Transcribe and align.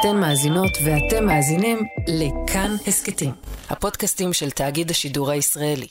אתן 0.00 0.16
מאזינות 0.16 0.78
ואתם 0.84 1.26
מאזינים 1.26 1.78
לכאן 2.08 2.70
הסכתים, 2.86 3.30
הפודקאסטים 3.70 4.32
של 4.32 4.50
תאגיד 4.50 4.90
השידור 4.90 5.30
הישראלי. 5.30 5.86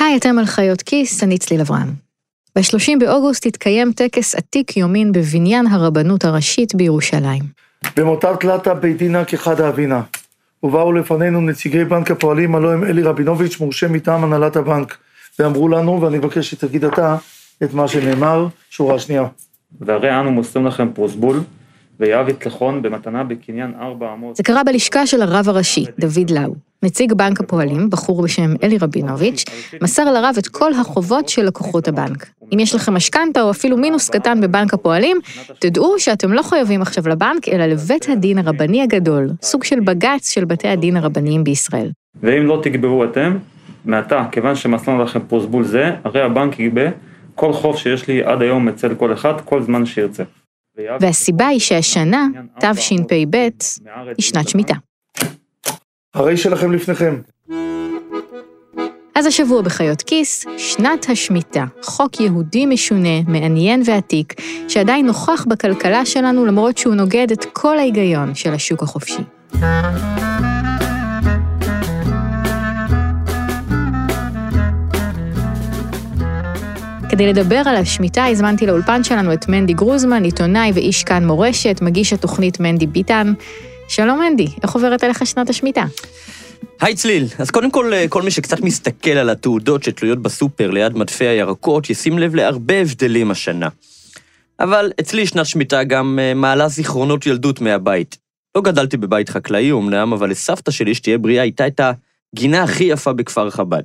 היי, 0.00 0.16
אתם 0.16 0.38
על 0.38 0.46
חיות 0.46 0.82
כיס, 0.82 1.22
אני 1.22 1.38
צליל 1.38 1.60
אברהם. 1.60 1.88
ב-30 2.56 2.98
באוגוסט 3.00 3.46
התקיים 3.46 3.92
טקס 3.92 4.34
עתיק 4.34 4.76
יומין 4.76 5.12
בבניין 5.12 5.66
הרבנות 5.66 6.24
הראשית 6.24 6.74
בירושלים. 6.74 7.42
במותיו 7.96 8.36
תלתה 8.40 8.74
בית 8.74 8.96
דינה 8.96 9.24
כחד 9.24 9.60
אבינה. 9.60 10.02
ובאו 10.62 10.92
לפנינו 10.92 11.40
נציגי 11.40 11.84
בנק 11.84 12.10
הפועלים, 12.10 12.54
הלוא 12.54 12.72
הם 12.72 12.84
אלי 12.84 13.02
רבינוביץ', 13.02 13.60
מורשה 13.60 13.88
מטעם 13.88 14.24
הנהלת 14.24 14.56
הבנק. 14.56 14.96
ואמרו 15.38 15.68
לנו, 15.68 16.00
ואני 16.00 16.18
מבקש 16.18 16.50
שתגיד 16.50 16.84
אתה 16.84 17.16
את 17.62 17.74
מה 17.74 17.88
שנאמר, 17.88 18.46
שורה 18.70 18.98
שנייה. 18.98 19.24
והרי 19.80 20.20
אנו 20.20 20.30
מוסרים 20.30 20.66
לכם 20.66 20.92
פרוסבול, 20.94 21.40
ויהב 22.00 22.28
יצלחון 22.28 22.82
במתנה 22.82 23.24
בקניין 23.24 23.72
ארבע 23.80 24.12
אמות. 24.12 24.36
זה 24.36 24.42
קרה 24.42 24.64
בלשכה 24.64 25.06
של 25.06 25.22
הרב 25.22 25.48
הראשי, 25.48 25.84
דוד 25.98 26.30
לאו. 26.30 26.54
נציג 26.82 27.12
בנק 27.12 27.40
הפועלים, 27.40 27.90
בחור 27.90 28.22
בשם 28.22 28.54
אלי 28.62 28.78
רבינוביץ', 28.78 29.44
מסר 29.82 30.12
לרב 30.12 30.34
את 30.38 30.48
כל 30.48 30.72
החובות 30.72 31.28
של 31.28 31.44
לקוחות 31.44 31.88
הבנק. 31.88 32.30
אם 32.54 32.58
יש 32.58 32.74
לכם 32.74 32.94
משכנתה 32.94 33.42
או 33.42 33.50
אפילו 33.50 33.76
מינוס 33.76 34.10
קטן 34.10 34.40
בבנק 34.40 34.74
הפועלים, 34.74 35.16
תדעו 35.58 35.98
שאתם 35.98 36.32
לא 36.32 36.42
חייבים 36.42 36.82
עכשיו 36.82 37.08
לבנק, 37.08 37.48
אלא 37.48 37.66
לבית 37.66 38.08
הדין 38.08 38.38
הרבני 38.38 38.82
הגדול, 38.82 39.28
סוג 39.42 39.64
של 39.64 39.80
בג"ץ 39.80 40.30
של 40.30 40.44
בתי 40.44 40.68
הדין 40.68 40.96
הרבניים 40.96 41.44
בישראל. 41.44 41.90
ואם 42.22 42.46
לא 42.46 42.60
תגברו 42.62 43.04
אתם, 43.04 43.38
מעתה, 43.84 44.24
כיוון 44.32 44.56
שמסרנו 44.56 45.02
לכם 45.02 45.20
פרוסבול 45.28 45.64
זה, 45.64 45.90
הרי 46.04 46.22
הבנק 46.22 46.60
יגבה 46.60 46.90
כל 47.34 47.52
חוב 47.52 47.76
שיש 47.76 48.08
לי 48.08 48.22
עד 48.24 48.42
היום 48.42 48.68
אצל 48.68 48.94
כל 48.94 49.12
אחד, 49.12 49.32
כל 49.44 49.62
זמן 49.62 49.86
שירצה. 49.86 50.22
והסיבה 51.00 51.46
היא 51.46 51.60
שהשנה, 51.60 52.26
תשפ"ב, 52.60 53.36
היא 54.16 54.24
שנת 54.24 54.48
שמיטה. 54.48 54.74
הרי 56.14 56.36
שלכם 56.36 56.72
לפניכם. 56.72 57.20
אז 59.14 59.26
השבוע 59.26 59.62
בחיות 59.62 60.02
כיס, 60.02 60.44
שנת 60.58 61.06
השמיטה, 61.08 61.64
חוק 61.82 62.20
יהודי 62.20 62.66
משונה, 62.66 63.22
מעניין 63.26 63.82
ועתיק, 63.84 64.34
שעדיין 64.68 65.06
נוכח 65.06 65.44
בכלכלה 65.48 66.06
שלנו 66.06 66.46
למרות 66.46 66.78
שהוא 66.78 66.94
נוגד 66.94 67.30
את 67.32 67.44
כל 67.52 67.78
ההיגיון 67.78 68.34
של 68.34 68.54
השוק 68.54 68.82
החופשי. 68.82 69.22
כדי 77.20 77.28
לדבר 77.28 77.62
על 77.66 77.76
השמיטה 77.76 78.26
הזמנתי 78.26 78.66
לאולפן 78.66 79.04
שלנו 79.04 79.32
את 79.32 79.48
מנדי 79.48 79.72
גרוזמן, 79.72 80.24
עיתונאי 80.24 80.72
ואיש 80.74 81.04
כאן 81.04 81.26
מורשת, 81.26 81.78
מגיש 81.82 82.12
התוכנית 82.12 82.60
מנדי 82.60 82.86
ביטן. 82.86 83.32
שלום 83.88 84.20
מנדי, 84.20 84.46
איך 84.62 84.72
עוברת 84.72 85.04
עליך 85.04 85.26
שנת 85.26 85.50
השמיטה? 85.50 85.84
היי 86.80 86.94
צליל, 86.94 87.26
אז 87.38 87.50
קודם 87.50 87.70
כל, 87.70 87.92
כל 88.08 88.22
מי 88.22 88.30
שקצת 88.30 88.60
מסתכל 88.60 89.10
על 89.10 89.30
התעודות 89.30 89.82
שתלויות 89.82 90.18
בסופר 90.18 90.70
ליד 90.70 90.96
מדפי 90.96 91.26
הירקות, 91.26 91.90
ישים 91.90 92.18
לב 92.18 92.34
להרבה 92.34 92.80
הבדלים 92.80 93.30
השנה. 93.30 93.68
אבל 94.60 94.92
אצלי 95.00 95.26
שנת 95.26 95.46
שמיטה 95.46 95.84
גם 95.84 96.18
אה, 96.22 96.34
מעלה 96.34 96.68
זיכרונות 96.68 97.26
ילדות 97.26 97.60
מהבית. 97.60 98.18
לא 98.54 98.62
גדלתי 98.62 98.96
בבית 98.96 99.28
חקלאי 99.28 99.72
אמנם, 99.72 100.12
אבל 100.12 100.30
לסבתא 100.30 100.70
שלי, 100.70 100.94
שתהיה 100.94 101.18
בריאה, 101.18 101.42
הייתה 101.42 101.66
את 101.66 101.80
הגינה 102.34 102.62
הכי 102.62 102.84
יפה 102.84 103.12
בכפר 103.12 103.50
חב"ד. 103.50 103.82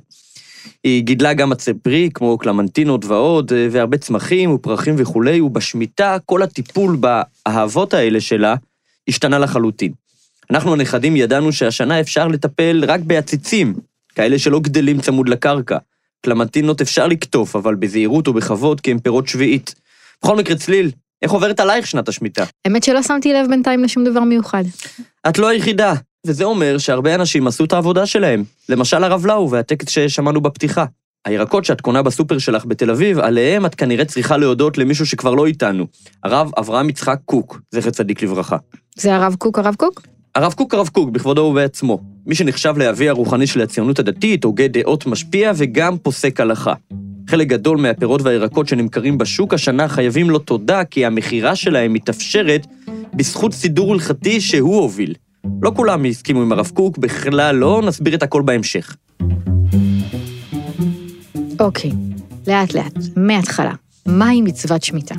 היא 0.84 1.02
גידלה 1.02 1.34
גם 1.34 1.52
עצי 1.52 1.74
פרי, 1.74 2.10
כמו 2.14 2.38
קלמנטינות 2.38 3.04
ועוד, 3.04 3.52
אה, 3.52 3.68
והרבה 3.70 3.98
צמחים 3.98 4.50
ופרחים 4.50 4.94
וכולי, 4.98 5.40
ובשמיטה 5.40 6.16
כל 6.24 6.42
הטיפול 6.42 6.96
באהבות 6.96 7.94
האלה 7.94 8.20
שלה 8.20 8.54
השתנה 9.08 9.38
לחלוטין. 9.38 9.92
אנחנו 10.50 10.72
הנכדים 10.72 11.16
ידענו 11.16 11.52
שהשנה 11.52 12.00
אפשר 12.00 12.28
לטפל 12.28 12.84
רק 12.88 13.00
בעציצים, 13.00 13.74
כאלה 14.14 14.38
שלא 14.38 14.60
גדלים 14.60 15.00
צמוד 15.00 15.28
לקרקע. 15.28 15.78
קלמנטינות 16.24 16.80
אפשר 16.80 17.06
לקטוף, 17.06 17.56
אבל 17.56 17.74
בזהירות 17.74 18.28
ובכבוד, 18.28 18.80
כי 18.80 18.90
הם 18.90 18.98
פירות 18.98 19.28
שביעית. 19.28 19.74
בכל 20.22 20.36
מקרה, 20.36 20.56
צליל, 20.56 20.90
איך 21.22 21.30
עוברת 21.30 21.60
עלייך 21.60 21.86
שנת 21.86 22.08
השמיטה? 22.08 22.44
האמת 22.64 22.84
שלא 22.84 23.02
שמתי 23.02 23.32
לב 23.32 23.46
בינתיים 23.48 23.84
לשום 23.84 24.04
דבר 24.04 24.20
מיוחד. 24.20 24.64
את 25.28 25.38
לא 25.38 25.48
היחידה, 25.48 25.94
וזה 26.26 26.44
אומר 26.44 26.78
שהרבה 26.78 27.14
אנשים 27.14 27.46
עשו 27.46 27.64
את 27.64 27.72
העבודה 27.72 28.06
שלהם. 28.06 28.44
למשל 28.68 29.04
הרב 29.04 29.26
לאו 29.26 29.50
והטקסט 29.50 29.88
ששמענו 29.88 30.40
בפתיחה. 30.40 30.84
הירקות 31.24 31.64
שאת 31.64 31.80
קונה 31.80 32.02
בסופר 32.02 32.38
שלך 32.38 32.64
בתל 32.64 32.90
אביב, 32.90 33.18
עליהם 33.18 33.66
את 33.66 33.74
כנראה 33.74 34.04
צריכה 34.04 34.36
להודות 34.36 34.78
למישהו 34.78 35.06
שכבר 35.06 35.34
לא 35.34 35.46
איתנו. 35.46 35.86
הרב 36.24 36.50
אברהם 36.58 36.88
יצחק 36.88 37.18
קוק, 37.24 37.60
זכר 37.70 37.90
צדיק 37.90 38.22
לברכה. 38.22 38.56
זה 38.96 39.14
הרב 39.14 39.34
קוק, 39.38 39.58
הרב 39.58 39.74
קוק? 39.74 40.02
הרב 40.34 40.52
קוק 40.52 40.74
הרב 40.74 40.88
קוק, 40.88 41.10
בכבודו 41.10 41.40
ובעצמו. 41.40 42.00
מי 42.26 42.34
שנחשב 42.34 42.74
לאבי 42.76 43.08
הרוחני 43.08 43.46
של 43.46 43.60
הציונות 43.60 43.98
הדתית, 43.98 44.44
הוגה 44.44 44.68
דעות 44.68 45.06
משפיע 45.06 45.52
וגם 45.56 45.98
פוסק 45.98 46.40
הלכה. 46.40 46.74
חלק 47.30 47.46
גדול 47.46 47.78
מהפירות 47.78 48.22
והירקות 48.22 48.68
שנמכרים 48.68 49.18
בשוק 49.18 49.54
השנה 49.54 49.88
חייבים 49.88 50.30
לו 50.30 50.38
תודה, 50.38 50.84
כי 50.84 51.06
המכירה 51.06 51.56
שלהם 51.56 51.92
מתאפשרת 51.92 52.66
בזכות 53.14 53.52
סידור 53.52 53.92
הלכתי 53.92 54.40
שהוא 54.40 54.80
הוביל. 54.80 55.14
לא 55.62 55.72
כולם 55.76 56.04
הסכימו 56.04 56.42
עם 56.42 56.52
הרב 56.52 56.70
קוק, 56.74 56.98
בכלל 56.98 57.56
לא, 57.56 57.82
נסביר 57.86 58.14
את 58.14 58.22
הכל 58.22 58.42
בהמשך. 58.42 58.96
אוקיי, 61.60 61.90
לאט 62.46 62.74
לאט, 62.74 62.98
מההתחלה. 63.16 63.72
מהי 64.06 64.42
מצוות 64.42 64.82
שמיטה? 64.82 65.14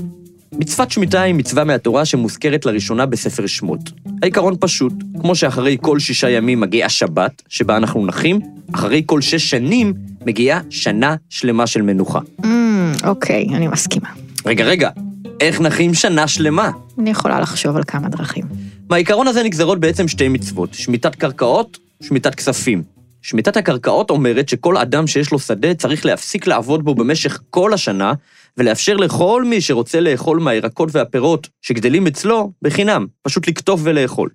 מצוות 0.51 0.91
שמיטה 0.91 1.21
היא 1.21 1.35
מצווה 1.35 1.63
מהתורה 1.63 2.05
שמוזכרת 2.05 2.65
לראשונה 2.65 3.05
בספר 3.05 3.47
שמות. 3.47 3.79
העיקרון 4.21 4.55
פשוט, 4.59 4.93
כמו 5.21 5.35
שאחרי 5.35 5.77
כל 5.81 5.99
שישה 5.99 6.29
ימים 6.29 6.59
מגיעה 6.59 6.89
שבת, 6.89 7.41
שבה 7.49 7.77
אנחנו 7.77 8.05
נחים, 8.05 8.39
אחרי 8.73 9.03
כל 9.05 9.21
שש 9.21 9.49
שנים 9.49 9.93
מגיעה 10.25 10.59
שנה 10.69 11.15
שלמה 11.29 11.67
של 11.67 11.81
מנוחה. 11.81 12.19
Mm, 12.41 12.45
אוקיי, 13.03 13.47
אני 13.53 13.67
מסכימה. 13.67 14.09
רגע, 14.45 14.65
רגע, 14.65 14.89
איך 15.41 15.61
נחים 15.61 15.93
שנה 15.93 16.27
שלמה? 16.27 16.71
אני 16.99 17.09
יכולה 17.09 17.39
לחשוב 17.39 17.75
על 17.75 17.83
כמה 17.87 18.09
דרכים. 18.09 18.45
מהעיקרון 18.89 19.27
הזה 19.27 19.43
נגזרות 19.43 19.79
בעצם 19.79 20.07
שתי 20.07 20.27
מצוות, 20.27 20.73
שמיטת 20.73 21.15
קרקעות, 21.15 21.77
שמיטת 22.03 22.35
כספים. 22.35 22.83
שמיטת 23.21 23.57
הקרקעות 23.57 24.09
אומרת 24.09 24.49
שכל 24.49 24.77
אדם 24.77 25.07
שיש 25.07 25.31
לו 25.31 25.39
שדה 25.39 25.75
צריך 25.75 26.05
להפסיק 26.05 26.47
לעבוד 26.47 26.85
בו 26.85 26.95
במשך 26.95 27.41
כל 27.49 27.73
השנה, 27.73 28.13
ולאפשר 28.57 28.95
לכל 28.97 29.43
מי 29.45 29.61
שרוצה 29.61 29.99
לאכול 29.99 30.39
מהירקות 30.39 30.89
והפירות 30.91 31.47
שגדלים 31.61 32.07
אצלו, 32.07 32.51
בחינם, 32.61 33.05
פשוט 33.21 33.47
לקטוף 33.47 33.81
ולאכול. 33.83 34.29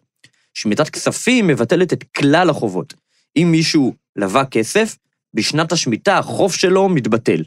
שמיטת 0.55 0.89
כספים 0.89 1.47
מבטלת 1.47 1.93
את 1.93 2.05
כלל 2.17 2.51
החובות. 2.51 2.95
אם 3.37 3.49
מישהו 3.51 3.95
לווה 4.17 4.45
כסף, 4.45 4.97
בשנת 5.35 5.73
השמיטה 5.73 6.19
החוב 6.19 6.55
שלו 6.55 6.89
מתבטל. 6.89 7.43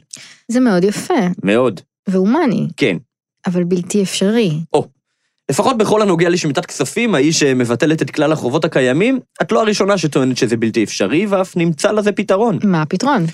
זה 0.48 0.60
מאוד 0.60 0.84
יפה. 0.84 1.14
מאוד. 1.44 1.80
והומני. 2.08 2.66
כן. 2.76 2.96
אבל 3.46 3.64
בלתי 3.64 4.02
אפשרי. 4.02 4.50
או, 4.72 4.88
לפחות 5.50 5.78
בכל 5.78 6.02
הנוגע 6.02 6.28
לשמיטת 6.28 6.66
כספים, 6.66 7.14
האי 7.14 7.32
שמבטלת 7.32 8.02
את 8.02 8.10
כלל 8.10 8.32
החובות 8.32 8.64
הקיימים, 8.64 9.20
את 9.42 9.52
לא 9.52 9.60
הראשונה 9.60 9.98
שטוענת 9.98 10.36
שזה 10.36 10.56
בלתי 10.56 10.84
אפשרי, 10.84 11.26
ואף 11.26 11.56
נמצא 11.56 11.92
לזה 11.92 12.12
פתרון. 12.12 12.58
מה 12.64 12.82
הפתרון? 12.82 13.26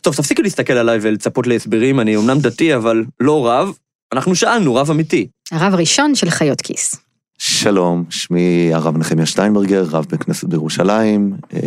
טוב, 0.00 0.14
תפסיקי 0.14 0.42
להסתכל 0.42 0.72
עליי 0.72 0.98
ולצפות 1.02 1.46
להסברים, 1.46 2.00
אני 2.00 2.16
אומנם 2.16 2.38
דתי, 2.38 2.74
אבל 2.74 3.04
לא 3.20 3.46
רב. 3.46 3.72
אנחנו 4.12 4.34
שאלנו, 4.34 4.74
רב 4.74 4.90
אמיתי. 4.90 5.26
הרב 5.52 5.74
הראשון 5.74 6.14
של 6.14 6.30
חיות 6.30 6.60
כיס. 6.60 6.96
שלום, 7.38 8.04
שמי 8.10 8.70
הרב 8.74 8.96
נחמיה 8.96 9.26
שטיינברגר, 9.26 9.84
רב 9.90 10.06
בית 10.10 10.22
כנסת 10.22 10.44
בירושלים, 10.44 11.36
אה, 11.54 11.60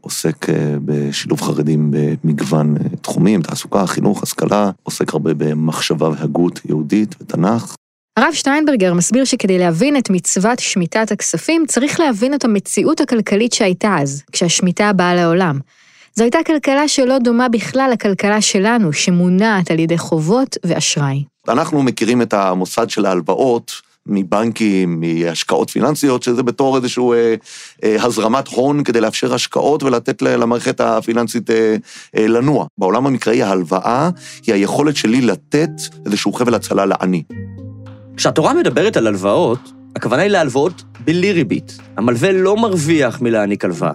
עוסק 0.00 0.50
אה, 0.50 0.74
בשילוב 0.84 1.40
חרדים 1.40 1.90
במגוון 1.90 2.76
אה, 2.76 2.96
תחומים, 3.00 3.42
תעסוקה, 3.42 3.86
חינוך, 3.86 4.22
השכלה, 4.22 4.70
עוסק 4.82 5.12
הרבה 5.12 5.34
במחשבה 5.34 6.08
והגות 6.08 6.60
יהודית 6.64 7.14
ותנ"ך. 7.20 7.74
הרב 8.16 8.32
שטיינברגר 8.32 8.94
מסביר 8.94 9.24
שכדי 9.24 9.58
להבין 9.58 9.96
את 9.96 10.10
מצוות 10.10 10.58
שמיטת 10.58 11.12
הכספים, 11.12 11.64
צריך 11.66 12.00
להבין 12.00 12.34
את 12.34 12.44
המציאות 12.44 13.00
הכלכלית 13.00 13.52
שהייתה 13.52 13.96
אז, 14.00 14.22
כשהשמיטה 14.32 14.92
באה 14.92 15.14
לעולם. 15.14 15.58
זו 16.14 16.22
הייתה 16.22 16.38
כלכלה 16.46 16.88
שלא 16.88 17.18
דומה 17.18 17.48
בכלל 17.48 17.90
לכלכלה 17.92 18.40
שלנו, 18.40 18.92
שמונעת 18.92 19.70
על 19.70 19.78
ידי 19.78 19.98
חובות 19.98 20.56
ואשראי. 20.64 21.24
אנחנו 21.48 21.82
מכירים 21.82 22.22
את 22.22 22.34
המוסד 22.34 22.90
של 22.90 23.06
ההלוואות 23.06 23.72
מבנקים, 24.06 25.00
מהשקעות 25.00 25.70
פיננסיות, 25.70 26.22
שזה 26.22 26.42
בתור 26.42 26.76
איזשהו 26.76 27.12
אה, 27.12 27.34
אה, 27.84 27.96
הזרמת 28.04 28.48
הון 28.48 28.84
כדי 28.84 29.00
לאפשר 29.00 29.34
השקעות 29.34 29.82
ולתת 29.82 30.22
למערכת 30.22 30.80
הפיננסית 30.80 31.50
אה, 31.50 31.76
אה, 32.16 32.26
לנוע. 32.26 32.66
בעולם 32.78 33.06
המקראי 33.06 33.42
ההלוואה 33.42 34.10
היא 34.46 34.54
היכולת 34.54 34.96
שלי 34.96 35.20
לתת 35.20 35.70
איזשהו 36.06 36.32
חבל 36.32 36.54
הצלה 36.54 36.86
לעני. 36.86 37.22
כשהתורה 38.16 38.54
מדברת 38.54 38.96
על 38.96 39.06
הלוואות, 39.06 39.72
הכוונה 39.96 40.22
היא 40.22 40.30
להלוואות 40.30 40.82
בלי 41.04 41.32
ריבית. 41.32 41.78
המלווה 41.96 42.32
לא 42.32 42.56
מרוויח 42.56 43.20
מלהעניק 43.20 43.64
הלוואה. 43.64 43.92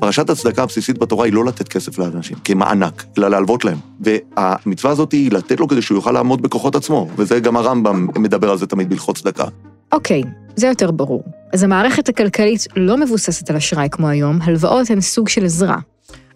פרשת 0.00 0.30
הצדקה 0.30 0.62
הבסיסית 0.62 0.98
בתורה 0.98 1.24
היא 1.24 1.32
לא 1.32 1.44
לתת 1.44 1.68
כסף 1.68 1.98
לאנשים 1.98 2.36
כמענק, 2.44 3.04
אלא 3.18 3.28
להלוות 3.28 3.64
להם. 3.64 3.78
והמצווה 4.00 4.92
הזאת 4.92 5.12
היא 5.12 5.32
לתת 5.32 5.60
לו 5.60 5.68
כדי 5.68 5.82
שהוא 5.82 5.98
יוכל 5.98 6.12
לעמוד 6.12 6.42
בכוחות 6.42 6.74
עצמו, 6.74 7.08
וזה 7.16 7.40
גם 7.40 7.56
הרמב"ם 7.56 8.06
מדבר 8.16 8.50
על 8.50 8.58
זה 8.58 8.66
תמיד 8.66 8.88
בהלכות 8.88 9.16
צדקה. 9.16 9.44
אוקיי, 9.92 10.22
זה 10.56 10.66
יותר 10.66 10.90
ברור. 10.90 11.24
אז 11.52 11.62
המערכת 11.62 12.08
הכלכלית 12.08 12.66
לא 12.76 12.96
מבוססת 12.96 13.50
על 13.50 13.56
אשראי 13.56 13.88
כמו 13.90 14.08
היום, 14.08 14.38
הלוואות 14.42 14.90
הן 14.90 15.00
סוג 15.00 15.28
של 15.28 15.44
עזרה. 15.44 15.78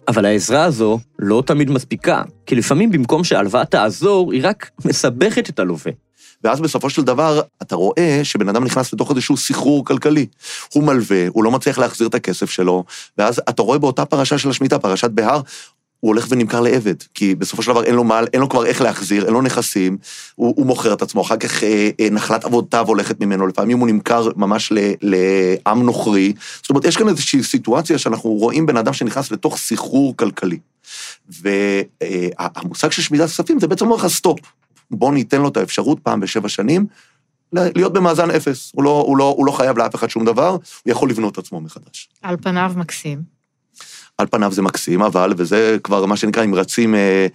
אבל 0.07 0.25
העזרה 0.25 0.63
הזו 0.63 0.99
לא 1.19 1.43
תמיד 1.45 1.71
מספיקה, 1.71 2.21
כי 2.45 2.55
לפעמים 2.55 2.91
במקום 2.91 3.23
שההלוואה 3.23 3.65
תעזור, 3.65 4.31
היא 4.31 4.41
רק 4.43 4.69
מסבכת 4.85 5.49
את 5.49 5.59
הלווה. 5.59 5.91
ואז 6.45 6.59
בסופו 6.59 6.89
של 6.89 7.01
דבר, 7.01 7.41
אתה 7.61 7.75
רואה 7.75 8.19
שבן 8.23 8.49
אדם 8.49 8.63
נכנס 8.63 8.93
לתוך 8.93 9.11
איזשהו 9.11 9.37
סחרור 9.37 9.85
כלכלי. 9.85 10.25
הוא 10.73 10.83
מלווה, 10.83 11.27
הוא 11.29 11.43
לא 11.43 11.51
מצליח 11.51 11.77
להחזיר 11.77 12.07
את 12.07 12.15
הכסף 12.15 12.49
שלו, 12.49 12.83
ואז 13.17 13.41
אתה 13.49 13.61
רואה 13.61 13.77
באותה 13.77 14.05
פרשה 14.05 14.37
של 14.37 14.49
השמיטה, 14.49 14.79
פרשת 14.79 15.09
בהר, 15.09 15.41
הוא 15.99 16.09
הולך 16.09 16.27
ונמכר 16.29 16.61
לעבד, 16.61 16.95
כי 17.13 17.35
בסופו 17.35 17.61
של 17.63 17.71
דבר 17.71 17.83
אין 17.83 17.95
לו 17.95 18.03
מעל, 18.03 18.27
אין 18.33 18.41
לו 18.41 18.49
כבר 18.49 18.65
איך 18.65 18.81
להחזיר, 18.81 19.25
אין 19.25 19.33
לו 19.33 19.41
נכסים, 19.41 19.97
הוא, 20.35 20.53
הוא 20.57 20.65
מוכר 20.65 20.93
את 20.93 21.01
עצמו, 21.01 21.21
אחר 21.21 21.37
כך 21.37 21.63
אה, 21.63 21.89
אה, 21.99 22.09
נחלת 22.11 22.45
אבותיו 22.45 22.87
הולכת 22.87 23.19
ממנו, 23.19 23.47
לפעמים 23.47 23.79
הוא 23.79 23.87
נמכר 23.87 24.27
ממש 24.35 24.71
ל, 24.71 24.77
לעם 25.01 25.83
נוכרי. 25.83 26.33
זאת 26.61 26.69
אומרת, 26.69 26.85
יש 26.85 26.97
כאן 26.97 27.09
איזושהי 27.09 27.43
סיטואציה 27.43 27.97
שאנחנו 27.97 28.29
רואים 28.29 28.65
בן 28.65 28.77
אדם 28.77 28.93
שנכנס 28.93 29.31
לתוך 29.31 29.57
סחרור 29.57 30.17
כלכלי. 30.17 30.57
והמושג 31.29 32.91
של 32.91 33.01
שמיטת 33.01 33.29
כספים 33.29 33.59
זה 33.59 33.67
בעצם 33.67 33.85
אומר 33.85 33.95
לך 33.95 34.07
סטופ. 34.07 34.39
בוא 34.91 35.13
ניתן 35.13 35.41
לו 35.41 35.47
את 35.47 35.57
האפשרות 35.57 35.99
פעם 35.99 36.19
בשבע 36.19 36.49
שנים 36.49 36.85
להיות 37.53 37.93
במאזן 37.93 38.31
אפס. 38.31 38.71
הוא 38.75 38.83
לא, 38.83 39.03
הוא, 39.07 39.17
לא, 39.17 39.33
הוא 39.37 39.45
לא 39.45 39.51
חייב 39.51 39.77
לאף 39.77 39.95
אחד 39.95 40.09
שום 40.09 40.25
דבר, 40.25 40.49
הוא 40.49 40.59
יכול 40.85 41.09
לבנות 41.09 41.33
את 41.33 41.37
עצמו 41.37 41.61
מחדש. 41.61 42.09
על 42.21 42.37
פניו 42.41 42.71
מקסים. 42.75 43.35
על 44.17 44.27
פניו 44.31 44.51
זה 44.51 44.61
מקסים, 44.61 45.01
אבל, 45.01 45.33
וזה 45.37 45.77
כבר 45.83 46.05
מה 46.05 46.17
שנקרא, 46.17 46.43
אם 46.43 46.55
רצים 46.55 46.95
אה, 46.95 47.27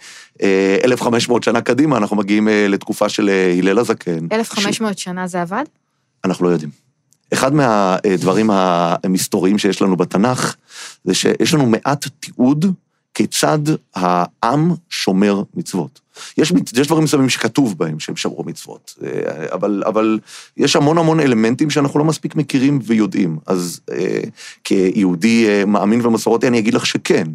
אה, 0.43 0.77
1,500 0.85 1.43
שנה 1.43 1.61
קדימה, 1.61 1.97
אנחנו 1.97 2.17
מגיעים 2.17 2.49
אה, 2.49 2.69
לתקופה 2.69 3.09
של 3.09 3.29
אה, 3.29 3.55
הלל 3.59 3.79
הזקן. 3.79 4.27
1,500 4.33 4.99
ש... 4.99 5.05
שנה 5.05 5.27
זה 5.27 5.43
עבד? 5.43 5.65
אנחנו 6.25 6.45
לא 6.45 6.51
יודעים. 6.51 6.71
אחד 7.33 7.55
מהדברים 7.55 8.51
המסתוריים 8.53 9.59
שיש 9.59 9.83
לנו 9.83 9.97
בתנ"ך, 9.97 10.55
זה 11.05 11.15
שיש 11.15 11.55
לנו 11.55 11.67
מעט 11.67 12.07
תיעוד 12.21 12.67
כיצד 13.15 13.59
העם 13.95 14.75
שומר 14.91 15.43
מצוות. 15.55 16.01
יש, 16.39 16.53
יש 16.77 16.87
דברים 16.87 17.05
מסוימים 17.05 17.29
שכתוב 17.29 17.79
בהם 17.79 18.01
שהם 18.01 18.17
שמרו 18.17 18.45
מצוות, 18.45 18.95
אה, 19.05 19.47
אבל, 19.53 19.83
אבל 19.87 20.19
יש 20.57 20.77
המון 20.77 20.99
המון 20.99 21.21
אלמנטים 21.21 21.71
שאנחנו 21.71 21.99
לא 21.99 22.05
מספיק 22.05 22.37
מכירים 22.37 22.79
ויודעים. 22.83 23.39
אז 23.47 23.81
אה, 23.93 24.21
כיהודי 24.65 25.49
אה, 25.49 25.65
מאמין 25.65 26.07
ומסורתי 26.07 26.49
אני 26.49 26.59
אגיד 26.59 26.75
לך 26.75 26.87
שכן, 26.87 27.27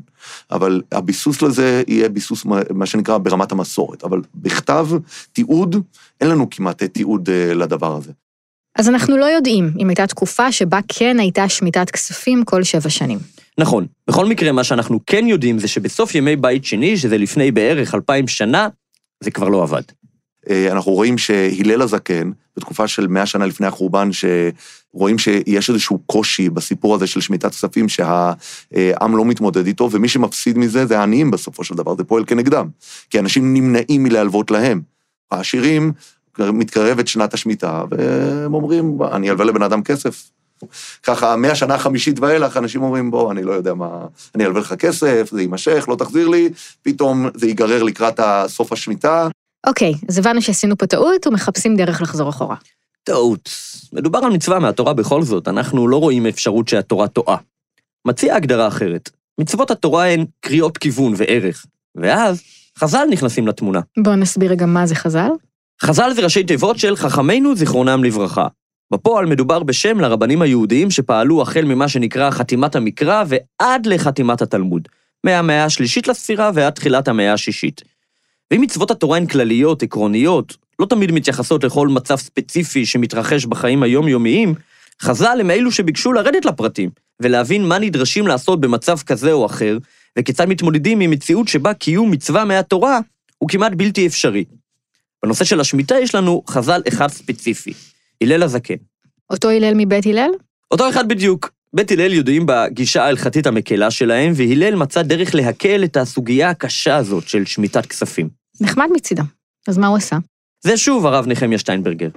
אבל 0.52 0.82
הביסוס 0.92 1.42
לזה 1.42 1.84
יהיה 1.88 2.10
ביסוס 2.10 2.46
מה 2.70 2.86
שנקרא 2.86 3.18
ברמת 3.18 3.52
המסורת, 3.52 4.04
אבל 4.04 4.22
בכתב, 4.36 4.88
תיעוד, 5.34 5.76
אין 6.22 6.30
לנו 6.30 6.50
כמעט 6.50 6.84
תיעוד 6.84 7.30
לדבר 7.32 7.96
הזה. 7.96 8.12
אז 8.76 8.90
אנחנו 8.90 9.18
לא 9.18 9.26
יודעים 9.26 9.72
אם 9.80 9.90
הייתה 9.90 10.08
תקופה 10.08 10.52
שבה 10.52 10.80
כן 10.88 11.20
הייתה 11.20 11.50
שמיטת 11.50 11.90
כספים 11.90 12.44
כל 12.44 12.64
שבע 12.64 12.90
שנים. 12.90 13.20
נכון. 13.58 13.86
בכל 14.08 14.26
מקרה, 14.26 14.52
מה 14.52 14.64
שאנחנו 14.64 15.00
כן 15.08 15.28
יודעים 15.28 15.60
זה 15.60 15.68
שבסוף 15.68 16.16
ימי 16.16 16.36
בית 16.36 16.66
שני, 16.66 16.98
שזה 16.98 17.18
לפני 17.18 17.52
בערך 17.52 17.96
אלפיים 17.96 18.28
שנה, 18.28 18.68
זה 19.24 19.32
כבר 19.32 19.50
לא 19.50 19.64
עבד. 19.64 19.82
אה, 20.50 20.72
אנחנו 20.72 20.92
רואים 20.92 21.18
שהלל 21.18 21.82
הזקן, 21.82 22.32
בתקופה 22.58 22.88
של 22.88 23.08
מאה 23.08 23.26
שנה 23.26 23.46
לפני 23.46 23.68
החורבן, 23.68 24.10
שרואים 24.12 25.18
שיש 25.18 25.70
איזשהו 25.70 26.00
קושי 26.06 26.50
בסיפור 26.50 26.96
הזה 26.96 27.08
של 27.08 27.22
שמיטת 27.22 27.52
כספים 27.52 27.90
שהעם 27.90 29.18
לא 29.18 29.26
מתמודד 29.26 29.68
איתו, 29.68 29.90
ומי 29.92 30.10
שמפסיד 30.10 30.58
מזה 30.58 30.86
זה 30.86 31.00
העניים 31.00 31.32
בסופו 31.32 31.64
של 31.64 31.76
דבר, 31.76 31.96
זה 31.96 32.04
פועל 32.04 32.26
כנגדם. 32.26 32.68
כי 33.10 33.20
אנשים 33.20 33.54
נמנעים 33.54 34.04
מלהלוות 34.04 34.52
להם. 34.52 34.82
העשירים, 35.32 35.94
מתקרבת 36.40 37.08
שנת 37.08 37.34
השמיטה, 37.34 37.84
והם 37.92 38.54
אומרים, 38.54 38.98
אני 39.12 39.30
אלווה 39.30 39.46
לבן 39.46 39.62
אדם 39.62 39.84
כסף, 39.84 40.30
ככה, 41.04 41.36
מהשנה 41.36 41.76
החמישית 41.76 42.20
ואילך, 42.20 42.58
אנשים 42.58 42.84
אומרים, 42.84 43.12
בוא, 43.12 43.32
אני 43.32 43.44
לא 43.44 43.52
יודע 43.52 43.74
מה, 43.74 43.90
אני 44.36 44.46
אלווה 44.46 44.62
לך 44.62 44.74
כסף, 44.74 45.30
זה 45.32 45.42
יימשך, 45.42 45.86
לא 45.90 45.96
תחזיר 45.96 46.28
לי, 46.28 46.50
פתאום 46.82 47.30
זה 47.34 47.48
ייגרר 47.48 47.84
לקראת 47.84 48.20
סוף 48.48 48.72
השמיטה. 48.72 49.28
אוקיי, 49.68 49.94
אז 50.10 50.18
הבנו 50.18 50.42
שעשינו 50.42 50.78
פה 50.78 50.88
טעות 50.88 51.28
ומחפשים 51.28 51.76
דרך 51.76 52.02
לחזור 52.02 52.30
אחורה. 52.30 52.56
טעות. 53.04 53.50
מדובר 53.94 54.20
על 54.20 54.32
מצווה 54.32 54.60
מהתורה 54.60 54.94
בכל 54.94 55.22
זאת, 55.22 55.48
אנחנו 55.48 55.88
לא 55.88 55.98
רואים 55.98 56.26
אפשרות 56.26 56.68
שהתורה 56.68 57.08
טועה. 57.08 57.38
מציע 58.06 58.36
הגדרה 58.36 58.68
אחרת. 58.68 59.10
מצוות 59.40 59.72
התורה 59.72 60.06
הן 60.06 60.26
קריאות 60.40 60.78
כיוון 60.78 61.14
וערך, 61.18 61.66
ואז 61.96 62.42
חז"ל 62.80 63.08
נכנסים 63.12 63.48
לתמונה. 63.48 63.80
בואו 63.98 64.16
נסביר 64.16 64.52
רגע 64.52 64.66
מה 64.66 64.86
זה 64.86 64.96
חז"ל. 64.96 65.30
חז"ל 65.82 66.12
זה 66.14 66.22
ראשי 66.22 66.44
תיבות 66.44 66.80
של 66.80 66.96
חכמינו 66.96 67.56
זיכרונם 67.56 68.04
לברכה. 68.04 68.48
בפועל 68.94 69.26
מדובר 69.26 69.64
בשם 69.64 70.00
לרבנים 70.00 70.42
היהודיים 70.42 70.92
שפעלו 70.92 71.42
החל 71.42 71.66
ממה 71.66 71.88
שנקרא 71.88 72.32
חתימת 72.32 72.76
המקרא 72.76 73.24
ועד 73.28 73.86
לחתימת 73.86 74.42
התלמוד, 74.42 74.88
מהמאה 75.24 75.66
השלישית 75.66 76.08
לספירה 76.08 76.52
ועד 76.54 76.74
תחילת 76.74 77.08
המאה 77.08 77.34
השישית. 77.34 77.82
ואם 78.52 78.62
מצוות 78.62 78.92
התורה 78.92 79.18
הן 79.18 79.26
כלליות, 79.26 79.84
עקרוניות, 79.84 80.58
לא 80.80 80.86
תמיד 80.86 81.12
מתייחסות 81.12 81.64
לכל 81.64 81.88
מצב 81.88 82.16
ספציפי 82.16 82.86
שמתרחש 82.86 83.46
בחיים 83.46 83.84
היומיומיים, 83.84 84.54
חז"ל 85.02 85.38
הם 85.40 85.52
אלו 85.52 85.72
שביקשו 85.72 86.14
לרדת 86.14 86.46
לפרטים, 86.46 86.90
ולהבין 87.22 87.66
מה 87.66 87.80
נדרשים 87.80 88.28
לעשות 88.28 88.62
במצב 88.62 88.98
כזה 89.00 89.32
או 89.32 89.46
אחר, 89.46 89.78
וכיצד 90.20 90.46
מתמודדים 90.46 91.00
עם 91.00 91.12
מציאות 91.12 91.48
שבה 91.48 91.74
קיום 91.74 92.12
מצווה 92.12 92.46
מהתורה 92.46 93.00
הוא 93.38 93.50
כמעט 93.50 93.72
בלתי 93.76 94.08
אפשרי. 94.08 94.44
בנושא 95.24 95.46
של 95.46 95.60
השמיטה 95.60 95.96
יש 96.02 96.16
לנו 96.16 96.44
חז"ל 96.50 96.82
אחד 96.88 97.08
ספציפי, 97.08 97.74
הלל 98.24 98.44
הזקן. 98.44 98.76
אותו 99.30 99.50
הלל 99.50 99.74
מבית 99.76 100.06
הלל? 100.06 100.30
אותו 100.72 100.90
אחד 100.90 101.08
בדיוק. 101.08 101.50
בית 101.74 101.92
הלל 101.92 102.14
ידועים 102.14 102.46
בגישה 102.46 103.04
ההלכתית 103.04 103.48
המקלה 103.48 103.92
שלהם, 103.92 104.34
והלל 104.36 104.76
מצא 104.76 105.02
דרך 105.02 105.36
להקל 105.36 105.84
את 105.84 105.98
הסוגיה 105.98 106.50
הקשה 106.50 106.96
הזאת 106.96 107.28
של 107.28 107.46
שמיטת 107.46 107.86
כספים. 107.86 108.30
נחמד 108.62 108.88
מצידם. 108.94 109.26
אז 109.68 109.78
מה 109.78 109.88
הוא 109.88 109.98
עשה? 109.98 110.18
זה 110.64 110.78
שוב 110.78 111.06
הרב 111.06 111.28
נחמיה 111.28 111.58
שטיינברגר. 111.58 112.10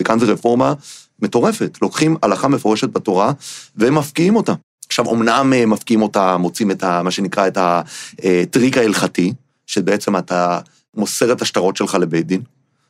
וכאן 0.00 0.18
זו 0.18 0.32
רפורמה 0.32 0.74
מטורפת. 1.22 1.78
לוקחים 1.82 2.16
הלכה 2.22 2.48
מפורשת 2.48 2.88
בתורה 2.88 3.32
ומפקיעים 3.76 4.36
אותה. 4.36 4.52
עכשיו, 4.86 5.14
אמנם 5.14 5.52
אה, 5.56 5.66
מפקיעים 5.66 6.02
אותה, 6.02 6.36
מוצאים 6.36 6.70
את 6.70 6.82
ה, 6.82 7.02
מה 7.02 7.10
שנקרא 7.10 7.48
את 7.48 7.58
הטריק 7.60 8.78
ההלכתי, 8.78 9.32
שבעצם 9.66 10.16
אתה 10.16 10.60
מוסר 10.96 11.32
את 11.32 11.42
השטרות 11.42 11.76
שלך 11.76 11.94
לבית 11.94 12.26
דין, 12.26 12.42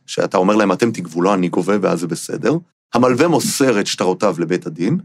שאתה 0.07 0.39
אומר 0.39 0.57
להם, 0.57 0.73
אתם 0.73 0.91
תגבו, 0.91 1.23
לא 1.23 1.35
אני 1.35 1.49
גובה, 1.49 1.77
ואז 1.81 2.01
זה 2.01 2.07
בסדר. 2.07 2.53
המלווה 2.95 3.29
מוסר 3.29 3.81
את 3.81 3.87
שטרותיו 3.87 4.35
לבית 4.39 4.67
הדין, 4.67 4.99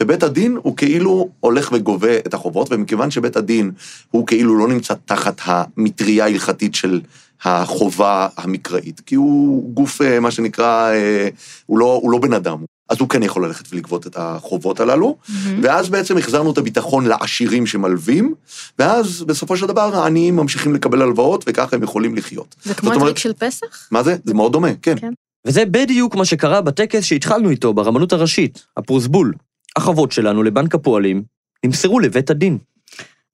ובית 0.00 0.22
הדין 0.22 0.58
הוא 0.62 0.76
כאילו 0.76 1.28
הולך 1.40 1.70
וגובה 1.72 2.16
את 2.16 2.34
החובות, 2.34 2.68
ומכיוון 2.70 3.10
שבית 3.10 3.36
הדין 3.36 3.70
הוא 4.10 4.26
כאילו 4.26 4.58
לא 4.58 4.68
נמצא 4.68 4.94
תחת 5.04 5.40
המטריה 5.44 6.24
ההלכתית 6.24 6.74
של 6.74 7.00
החובה 7.44 8.28
המקראית, 8.36 9.00
כי 9.00 9.14
הוא 9.14 9.74
גוף, 9.74 10.02
אה, 10.02 10.20
מה 10.20 10.30
שנקרא, 10.30 10.92
אה, 10.92 11.28
הוא 11.66 11.78
לא, 11.78 12.00
הוא 12.02 12.10
לא 12.10 12.18
בן 12.18 12.32
אדם, 12.32 12.64
אז 12.92 13.00
הוא 13.00 13.08
כן 13.08 13.22
יכול 13.22 13.46
ללכת 13.46 13.72
ולגבות 13.72 14.06
את 14.06 14.16
החובות 14.18 14.80
הללו, 14.80 15.16
mm-hmm. 15.20 15.32
ואז 15.62 15.88
בעצם 15.88 16.18
החזרנו 16.18 16.52
את 16.52 16.58
הביטחון 16.58 17.06
לעשירים 17.06 17.66
שמלווים, 17.66 18.34
ואז 18.78 19.22
בסופו 19.22 19.56
של 19.56 19.66
דבר 19.66 19.96
העניים 19.96 20.36
ממשיכים 20.36 20.74
לקבל 20.74 21.02
הלוואות, 21.02 21.44
וככה 21.46 21.76
הם 21.76 21.82
יכולים 21.82 22.16
לחיות. 22.16 22.54
זה 22.64 22.74
כמו 22.74 22.92
הטריק 22.92 23.18
של 23.18 23.32
פסח? 23.32 23.88
מה 23.90 24.02
זה? 24.02 24.16
זה 24.24 24.34
מאוד 24.34 24.52
דומה, 24.52 24.68
כן. 24.82 24.98
כן. 25.00 25.12
וזה 25.46 25.64
בדיוק 25.64 26.14
מה 26.14 26.24
שקרה 26.24 26.60
בטקס 26.60 27.04
שהתחלנו 27.04 27.50
איתו 27.50 27.74
ברבנות 27.74 28.12
הראשית, 28.12 28.66
הפרוסבול. 28.76 29.32
החובות 29.76 30.12
שלנו 30.12 30.42
לבנק 30.42 30.74
הפועלים 30.74 31.22
נמסרו 31.64 32.00
לבית 32.00 32.30
הדין. 32.30 32.58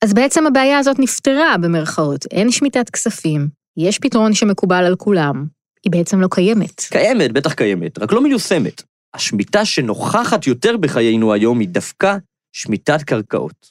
אז 0.04 0.14
בעצם 0.14 0.46
הבעיה 0.46 0.78
הזאת 0.78 0.98
נפתרה 0.98 1.56
במרכאות, 1.60 2.24
אין 2.30 2.50
שמיטת 2.50 2.90
כספים, 2.90 3.48
יש 3.76 3.98
פתרון 3.98 4.34
שמקובל 4.34 4.84
על 4.84 4.96
כולם, 4.96 5.46
היא 5.84 5.92
בעצם 5.92 6.20
לא 6.20 6.28
קיימת. 6.30 6.80
קיימת, 6.80 7.32
בטח 7.32 7.52
קיימת, 7.52 7.98
רק 7.98 8.12
לא 8.12 8.22
מיושמת. 8.22 8.82
השמיטה 9.14 9.64
שנוכחת 9.64 10.46
יותר 10.46 10.76
בחיינו 10.76 11.32
היום 11.32 11.58
היא 11.58 11.68
דווקא 11.68 12.16
שמיטת 12.52 13.02
קרקעות. 13.02 13.70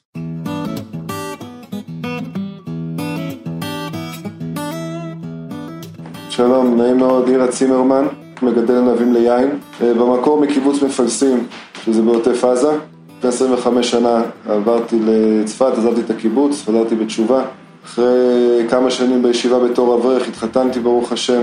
שלום, 6.29 6.81
נעים 6.81 6.97
מאוד, 6.97 7.27
אירה 7.27 7.47
צימרמן, 7.47 8.07
מגדל 8.41 8.75
ענבים 8.77 9.13
ליין, 9.13 9.59
אה, 9.81 9.93
במקור 9.93 10.41
מקיבוץ 10.41 10.81
מפלסים, 10.81 11.47
שזה 11.83 12.01
בעוטף 12.01 12.43
עזה. 12.43 12.77
לפני 13.17 13.29
25 13.29 13.91
שנה 13.91 14.21
עברתי 14.49 14.99
לצפת, 15.05 15.73
עזבתי 15.77 16.01
את 16.01 16.09
הקיבוץ, 16.09 16.63
חזרתי 16.65 16.95
בתשובה. 16.95 17.45
אחרי 17.85 18.65
כמה 18.69 18.91
שנים 18.91 19.23
בישיבה 19.23 19.59
בתור 19.59 19.95
אברך, 19.95 20.27
התחתנתי 20.27 20.79
ברוך 20.79 21.11
השם, 21.11 21.41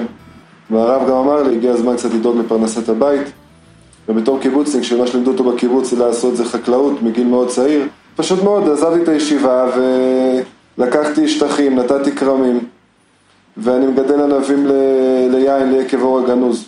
והרב 0.70 1.08
גם 1.08 1.16
אמר 1.16 1.42
לי, 1.42 1.56
הגיע 1.56 1.72
הזמן 1.72 1.96
קצת 1.96 2.14
לדאוג 2.14 2.38
לפרנסת 2.38 2.88
הבית. 2.88 3.43
ובתור 4.08 4.40
קיבוצניק, 4.40 4.84
שמה 4.84 5.06
שלימדו 5.06 5.30
אותו 5.30 5.44
בקיבוץ 5.44 5.90
זה 5.90 6.04
לעשות 6.04 6.37
זה 6.37 6.44
חקלאות 6.44 7.02
מגיל 7.02 7.26
מאוד 7.26 7.49
צעיר, 7.49 7.87
פשוט 8.16 8.42
מאוד 8.42 8.68
עזבתי 8.68 9.02
את 9.02 9.08
הישיבה 9.08 9.70
ולקחתי 10.78 11.28
שטחים, 11.28 11.78
נתתי 11.78 12.12
כרמים, 12.12 12.61
ואני 13.56 13.87
מגדל 13.87 14.20
ענבים 14.20 14.66
ל... 14.66 14.73
ליין, 15.30 15.73
ליקב 15.73 16.02
אור 16.02 16.18
הגנוז. 16.18 16.64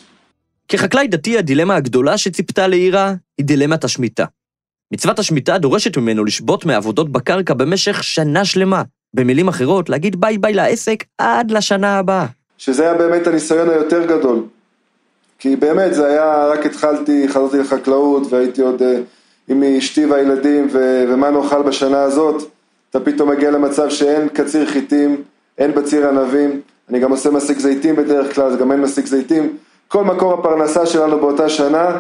כחקלאי 0.69 1.09
דתי, 1.09 1.39
הדילמה 1.39 1.77
הגדולה 1.77 2.19
שציפתה 2.19 2.67
לעירה 2.67 3.15
היא 3.39 3.47
דילמת 3.47 3.85
השמיטה. 3.85 4.25
מצוות 4.93 5.19
השמיטה 5.19 5.59
דורשת 5.59 5.97
ממנו 5.97 6.25
לשבות 6.25 6.67
מעבודות 6.67 7.13
בקרקע 7.13 7.55
במשך 7.55 8.03
שנה 8.03 8.45
שלמה. 8.45 8.83
במילים 9.15 9.49
אחרות, 9.49 9.89
להגיד 9.89 10.21
ביי 10.21 10.39
ביי 10.39 10.53
לעסק 10.53 11.05
עד 11.19 11.51
לשנה 11.51 11.99
הבאה. 11.99 12.27
שזה 12.59 12.83
היה 12.83 12.95
באמת 12.95 13.27
הניסיון 13.27 13.71
היותר 13.71 14.07
גדול. 14.07 14.43
כי 15.39 15.57
באמת 15.57 15.95
זה 15.95 16.07
היה, 16.07 16.47
רק 16.47 16.67
התחלתי, 16.67 17.29
חזרתי 17.29 17.59
לחקלאות 17.59 18.33
והייתי 18.33 18.63
עוד 18.63 18.83
אה, 18.83 18.99
עם 19.49 19.63
אשתי 19.63 20.07
והילדים 20.07 20.69
ו, 20.73 21.05
ומה 21.09 21.31
נאכל 21.31 21.63
בשנה 21.63 22.03
הזאת, 22.03 22.43
אתה 22.91 23.01
פתאום 23.01 23.31
מגיע 23.31 23.51
למצב 23.51 23.91
שאין 23.91 24.29
קציר 24.29 24.67
חיטים, 24.67 25.23
אין 25.59 25.75
בציר 25.75 26.09
ענבים, 26.09 26.61
אני 26.89 27.01
גם 27.01 27.11
עושה 27.11 27.31
מסיק 27.31 27.59
זיתים 27.59 27.97
בדרך 27.97 28.35
כלל, 28.35 28.45
אז 28.45 28.57
גם 28.57 28.73
אין 28.73 28.81
מסיק 28.81 29.07
זיתים. 29.07 29.57
כל 29.89 30.05
מקור 30.05 30.33
הפרנסה 30.33 30.87
שלנו 30.87 31.19
באותה 31.19 31.49
שנה, 31.49 31.99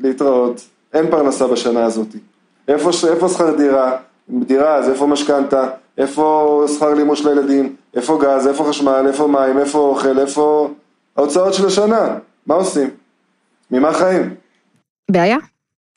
להתראות. 0.00 0.60
אין 0.92 1.10
פרנסה 1.10 1.46
בשנה 1.46 1.84
הזאת. 1.84 2.06
איפה, 2.68 2.90
איפה 3.10 3.28
שכר 3.28 3.56
דירה? 3.56 3.96
דירה, 4.28 4.76
אז 4.76 4.88
איפה 4.88 5.06
משכנתה? 5.06 5.68
איפה 5.98 6.64
שכר 6.74 6.94
לימוד 6.94 7.16
של 7.16 7.28
הילדים? 7.28 7.76
איפה 7.94 8.18
גז? 8.22 8.46
איפה 8.46 8.64
חשמל? 8.64 9.04
איפה 9.06 9.26
מים? 9.26 9.58
איפה 9.58 9.78
אוכל? 9.78 10.18
איפה 10.18 10.70
ההוצאות 11.16 11.54
של 11.54 11.66
השנה? 11.66 12.16
מה 12.46 12.54
עושים? 12.54 12.90
ממה 13.70 13.94
חיים? 13.94 14.34
בעיה? 15.10 15.36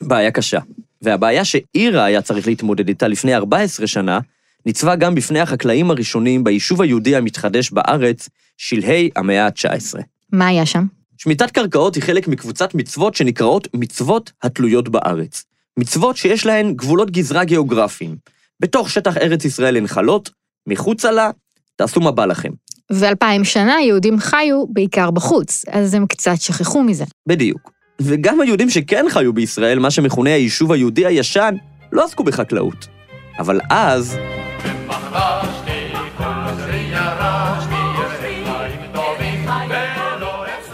בעיה 0.02 0.30
קשה. 0.30 0.58
והבעיה 1.02 1.44
שאירה 1.44 2.04
היה 2.04 2.22
צריך 2.22 2.46
להתמודד 2.46 2.88
איתה 2.88 3.08
לפני 3.08 3.34
14 3.34 3.86
שנה, 3.86 4.18
ניצבה 4.66 4.96
גם 4.96 5.14
בפני 5.14 5.40
החקלאים 5.40 5.90
הראשונים 5.90 6.44
ביישוב 6.44 6.82
היהודי 6.82 7.16
המתחדש 7.16 7.70
בארץ, 7.70 8.28
שלהי 8.56 9.10
המאה 9.16 9.46
ה-19. 9.46 10.00
מה 10.32 10.46
היה 10.46 10.66
שם? 10.66 10.84
שמיטת 11.18 11.50
קרקעות 11.50 11.94
היא 11.94 12.02
חלק 12.02 12.28
מקבוצת 12.28 12.74
מצוות 12.74 13.14
שנקראות 13.14 13.68
מצוות 13.74 14.32
התלויות 14.42 14.88
בארץ. 14.88 15.44
מצוות 15.76 16.16
שיש 16.16 16.46
להן 16.46 16.72
גבולות 16.74 17.10
גזרה 17.10 17.44
גיאוגרפיים. 17.44 18.16
בתוך 18.60 18.90
שטח 18.90 19.16
ארץ 19.16 19.44
ישראל 19.44 19.76
הן 19.76 19.86
חלות, 19.86 20.30
מחוצה 20.66 21.10
לה, 21.10 21.30
תעשו 21.76 22.00
מה 22.00 22.10
בא 22.10 22.26
לכם. 22.26 22.50
ואלפיים 22.90 23.44
שנה 23.44 23.76
יהודים 23.82 24.18
חיו 24.18 24.66
בעיקר 24.68 25.10
בחוץ, 25.10 25.64
אז 25.70 25.94
הם 25.94 26.06
קצת 26.06 26.40
שכחו 26.40 26.82
מזה. 26.82 27.04
בדיוק. 27.28 27.70
וגם 28.00 28.40
היהודים 28.40 28.70
שכן 28.70 29.04
חיו 29.08 29.32
בישראל, 29.32 29.78
מה 29.78 29.90
שמכונה 29.90 30.30
היישוב 30.30 30.72
היהודי 30.72 31.06
הישן, 31.06 31.54
לא 31.92 32.04
עסקו 32.04 32.24
בחקלאות. 32.24 32.86
אבל 33.38 33.60
אז, 33.70 34.16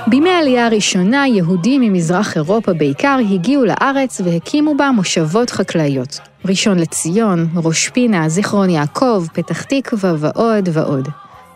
בימי 0.07 0.31
העלייה 0.31 0.67
הראשונה, 0.67 1.29
יהודים 1.29 1.81
ממזרח 1.81 2.37
אירופה 2.37 2.73
בעיקר 2.73 3.19
הגיעו 3.31 3.65
לארץ 3.65 4.21
והקימו 4.25 4.77
בה 4.77 4.91
מושבות 4.91 5.51
חקלאיות. 5.51 6.19
ראשון 6.45 6.79
לציון, 6.79 7.49
ראש 7.57 7.89
פינה, 7.89 8.29
זיכרון 8.29 8.71
יעקב, 8.71 9.25
פתח 9.33 9.63
תקווה 9.63 10.15
ועוד 10.19 10.69
ועוד. 10.73 11.09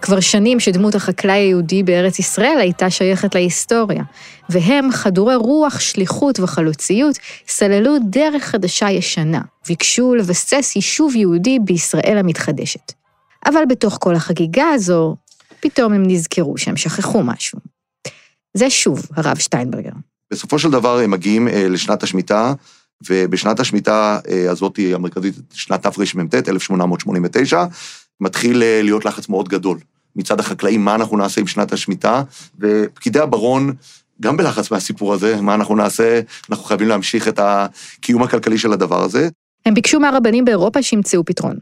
כבר 0.03 0.21
שנים 0.21 0.61
שדמות 0.61 0.95
החקלאי 0.95 1.39
היהודי 1.39 1.83
בארץ 1.83 2.19
ישראל 2.19 2.57
הייתה 2.61 2.91
שייכת 2.91 3.35
להיסטוריה, 3.35 4.03
והם, 4.49 4.93
חדורי 4.93 5.37
רוח, 5.37 5.81
שליחות 5.81 6.41
וחלוציות, 6.41 7.19
סללו 7.49 7.97
דרך 8.09 8.45
חדשה 8.45 8.91
ישנה, 8.91 9.41
ביקשו 9.69 10.15
לבסס 10.15 10.73
יישוב 10.77 11.17
יהודי 11.17 11.59
בישראל 11.59 12.19
המתחדשת. 12.19 12.93
אבל 13.47 13.63
בתוך 13.69 13.99
כל 14.01 14.15
החגיגה 14.15 14.69
הזו, 14.75 15.17
פתאום 15.61 15.93
הם 15.93 16.03
נזכרו 16.07 16.59
שהם 16.59 16.77
שכחו 16.77 17.23
משהו. 17.23 17.59
זה 18.55 18.71
שוב 18.71 19.07
הרב 19.17 19.37
שטיינברגר. 19.39 19.91
בסופו 20.33 20.59
של 20.59 20.71
דבר 20.71 20.99
הם 20.99 21.11
מגיעים 21.11 21.49
אה, 21.49 21.69
לשנת 21.69 22.03
השמיטה, 22.03 22.53
ובשנת 23.09 23.61
השמיטה 23.61 24.19
אה, 24.29 24.51
הזאת 24.51 24.79
המרכזית, 24.95 25.35
שנת 25.53 25.87
תרמ"ט, 25.87 26.35
1889, 26.35 27.65
מתחיל 28.21 28.63
אה, 28.63 28.81
להיות 28.83 29.05
לחץ 29.05 29.29
מאוד 29.29 29.49
גדול 29.49 29.79
מצד 30.17 30.41
החקלאים, 30.41 30.85
מה 30.85 30.95
אנחנו 30.95 31.17
נעשה 31.17 31.41
עם 31.41 31.47
שנת 31.47 31.73
השמיטה, 31.73 32.23
ופקידי 32.61 33.21
הברון, 33.21 33.73
גם 34.21 34.37
בלחץ 34.37 34.71
מהסיפור 34.71 35.15
הזה, 35.15 35.41
מה 35.41 35.55
אנחנו 35.55 35.77
נעשה, 35.77 36.21
אנחנו 36.51 36.65
חייבים 36.65 36.89
להמשיך 36.89 37.29
את 37.29 37.41
הקיום 37.43 38.23
הכלכלי 38.23 38.59
של 38.59 38.73
הדבר 38.73 39.03
הזה. 39.03 39.29
הם 39.67 39.75
ביקשו 39.75 40.01
מהרבנים 40.01 40.45
באירופה 40.45 40.83
שימצאו 40.83 41.25
פתרון. 41.25 41.57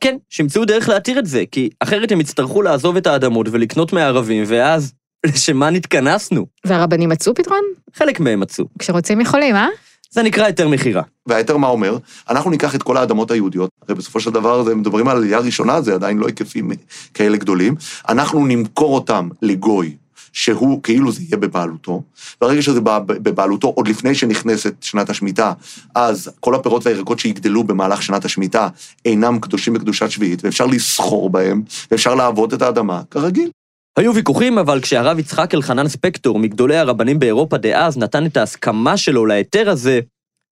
כן, 0.00 0.16
שימצאו 0.30 0.64
דרך 0.64 0.88
להתיר 0.88 1.18
את 1.18 1.26
זה, 1.26 1.44
כי 1.50 1.70
אחרת 1.80 2.12
הם 2.12 2.20
יצטרכו 2.20 2.62
לעזוב 2.62 2.96
את 2.96 3.06
האדמות 3.06 3.46
ולקנות 3.50 3.92
מהערבים, 3.92 4.44
ואז, 4.46 4.92
לשם 5.26 5.56
מה 5.56 5.70
נתכנסנו? 5.70 6.46
והרבנים 6.64 7.08
מצאו 7.08 7.34
פתרון? 7.34 7.62
חלק 7.94 8.20
מהם 8.20 8.40
מצאו. 8.40 8.64
כשרוצים 8.78 9.20
יכולים, 9.20 9.56
אה? 9.56 9.68
זה 10.10 10.22
נקרא 10.22 10.44
היתר 10.44 10.68
מכירה. 10.68 11.02
וההיתר 11.26 11.56
מה 11.56 11.68
אומר? 11.68 11.98
אנחנו 12.30 12.50
ניקח 12.50 12.74
את 12.74 12.82
כל 12.82 12.96
האדמות 12.96 13.30
היהודיות, 13.30 13.70
הרי 13.82 13.94
בסופו 13.94 14.20
של 14.20 14.30
דבר 14.30 14.74
מדברים 14.74 15.08
על 15.08 15.16
עלייה 15.16 15.38
ראשונה, 15.38 15.80
זה 15.80 15.94
עדיין 15.94 16.18
לא 16.18 16.26
היקפים 16.26 16.70
כאלה 17.14 17.36
גדולים, 17.36 17.74
אנחנו 18.08 18.46
נמכור 18.46 18.94
אותם 18.94 19.28
לגוי. 19.42 19.96
שהוא, 20.32 20.82
כאילו 20.82 21.12
זה 21.12 21.22
יהיה 21.22 21.36
בבעלותו, 21.36 22.02
ברגע 22.40 22.62
שזה 22.62 22.80
בבעלותו, 23.06 23.68
עוד 23.68 23.88
לפני 23.88 24.14
שנכנסת 24.14 24.74
שנת 24.80 25.10
השמיטה, 25.10 25.52
אז 25.94 26.30
כל 26.40 26.54
הפירות 26.54 26.86
והירקות 26.86 27.18
שיגדלו 27.18 27.64
במהלך 27.64 28.02
שנת 28.02 28.24
השמיטה 28.24 28.68
אינם 29.04 29.38
קדושים 29.38 29.74
בקדושת 29.74 30.10
שביעית, 30.10 30.44
ואפשר 30.44 30.66
לסחור 30.66 31.30
בהם, 31.30 31.62
ואפשר 31.90 32.14
לעבוד 32.14 32.52
את 32.52 32.62
האדמה, 32.62 33.02
כרגיל. 33.10 33.50
היו 33.98 34.14
ויכוחים, 34.14 34.58
אבל 34.58 34.80
כשהרב 34.80 35.18
יצחק 35.18 35.54
אלחנן 35.54 35.88
ספקטור, 35.88 36.38
מגדולי 36.38 36.76
הרבנים 36.76 37.18
באירופה 37.18 37.56
דאז, 37.58 37.98
נתן 37.98 38.26
את 38.26 38.36
ההסכמה 38.36 38.96
שלו 38.96 39.26
להיתר 39.26 39.70
הזה, 39.70 40.00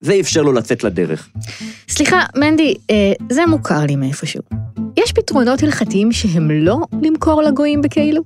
זה 0.01 0.17
אפשר 0.21 0.43
לו 0.43 0.53
לצאת 0.53 0.85
לדרך. 0.85 1.29
סליחה, 1.89 2.23
מנדי, 2.37 2.75
אה, 2.91 3.13
זה 3.31 3.47
מוכר 3.47 3.81
לי 3.81 3.97
מאיפשהו. 3.97 4.43
יש 4.97 5.13
פתרונות 5.13 5.63
הלכתיים 5.63 6.13
שהם 6.13 6.51
לא 6.51 6.77
למכור 7.03 7.43
לגויים 7.43 7.83
בכאילו? 7.83 8.23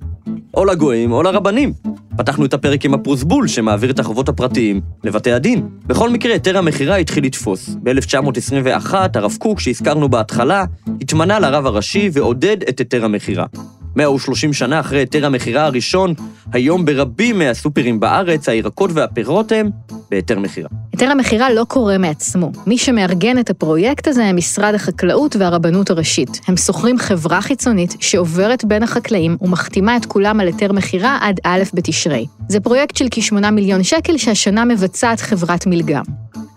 או 0.53 0.65
לגויים 0.65 1.11
או 1.11 1.23
לרבנים. 1.23 1.73
פתחנו 2.17 2.45
את 2.45 2.53
הפרק 2.53 2.85
עם 2.85 2.93
הפרוסבול 2.93 3.47
שמעביר 3.47 3.91
את 3.91 3.99
החובות 3.99 4.29
הפרטיים 4.29 4.81
לבתי 5.03 5.31
הדין. 5.31 5.67
בכל 5.87 6.09
מקרה, 6.09 6.33
היתר 6.33 6.57
המכירה 6.57 6.95
התחיל 6.95 7.25
לתפוס. 7.25 7.69
ב-1921, 7.83 8.93
הרב 9.15 9.37
קוק, 9.39 9.59
שהזכרנו 9.59 10.09
בהתחלה, 10.09 10.65
התמנה 11.01 11.39
לרב 11.39 11.65
הראשי 11.65 12.09
ועודד 12.13 12.57
את 12.69 12.79
היתר 12.79 13.05
המכירה. 13.05 13.45
130 13.95 14.53
שנה 14.53 14.79
אחרי 14.79 14.99
היתר 14.99 15.25
המכירה 15.25 15.65
הראשון, 15.65 16.13
היום 16.51 16.85
ברבים 16.85 17.39
מהסופרים 17.39 17.99
בארץ, 17.99 18.49
הירקות 18.49 18.91
והפירות 18.93 19.51
הם 19.51 19.69
בהיתר 20.11 20.39
מכירה. 20.39 20.69
היתר 20.91 21.11
המכירה 21.11 21.53
לא 21.53 21.63
קורה 21.67 21.97
מעצמו. 21.97 22.51
מי 22.67 22.77
שמארגן 22.77 23.39
את 23.39 23.49
הפרויקט 23.49 24.07
הזה 24.07 24.25
הם 24.25 24.37
משרד 24.37 24.75
החקלאות 24.75 25.35
והרבנות 25.35 25.89
הראשית. 25.89 26.39
הם 26.47 26.57
שוכרים 26.57 26.97
חברה 26.97 27.41
חיצונית 27.41 27.95
שעוברת 27.99 28.65
בין 28.65 28.83
החקלאים 28.83 29.37
ומחתימה 29.41 29.97
את 29.97 30.05
כולם 30.05 30.39
על 30.39 30.47
היתר 30.47 30.71
מכירה 30.71 31.17
עד 31.21 31.39
א' 31.43 31.63
בתשרי. 31.73 32.25
זה 32.49 32.59
פרויקט 32.59 32.95
של 32.95 33.05
כ-8 33.11 33.49
מיליון 33.51 33.83
שקל 33.83 34.17
שהשנה 34.17 34.65
מבצעת 34.65 35.19
חברת 35.19 35.67
מלגם. 35.67 36.03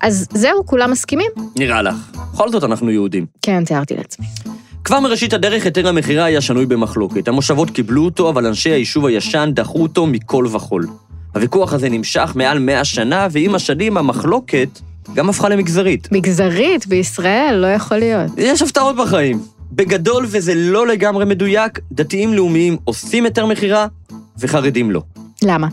אז 0.00 0.26
זהו, 0.30 0.66
כולם 0.66 0.90
מסכימים? 0.90 1.30
נראה 1.58 1.82
לך. 1.82 1.94
בכל 2.32 2.50
זאת 2.50 2.64
אנחנו 2.64 2.90
יהודים. 2.90 3.26
כן, 3.42 3.64
תיארתי 3.64 3.96
לעצמי. 3.96 4.26
כבר 4.86 5.00
מראשית 5.00 5.32
הדרך 5.32 5.64
היתר 5.64 5.88
המכירה 5.88 6.24
היה 6.24 6.40
שנוי 6.40 6.66
במחלוקת. 6.66 7.28
המושבות 7.28 7.70
קיבלו 7.70 8.04
אותו, 8.04 8.28
אבל 8.28 8.46
אנשי 8.46 8.70
היישוב 8.70 9.06
הישן 9.06 9.50
דחו 9.54 9.82
אותו 9.82 10.06
מכל 10.06 10.46
וכול. 10.52 10.86
הוויכוח 11.34 11.72
הזה 11.72 11.88
נמשך 11.88 12.32
מעל 12.34 12.58
מאה 12.58 12.84
שנה, 12.84 13.28
ועם 13.30 13.54
השנים 13.54 13.96
המחלוקת 13.96 14.68
גם 15.14 15.28
הפכה 15.28 15.48
למגזרית. 15.48 16.12
מגזרית 16.12 16.86
בישראל? 16.86 17.54
לא 17.54 17.66
יכול 17.66 17.96
להיות. 17.96 18.30
יש 18.36 18.62
הפתעות 18.62 18.96
בחיים. 18.96 19.40
בגדול, 19.72 20.26
וזה 20.28 20.52
לא 20.54 20.86
לגמרי 20.86 21.24
מדויק, 21.24 21.78
דתיים 21.92 22.34
לאומיים 22.34 22.76
עושים 22.84 23.24
היתר 23.24 23.46
מכירה, 23.46 23.86
וחרדים 24.38 24.90
לא. 24.90 25.02
למה? 25.42 25.68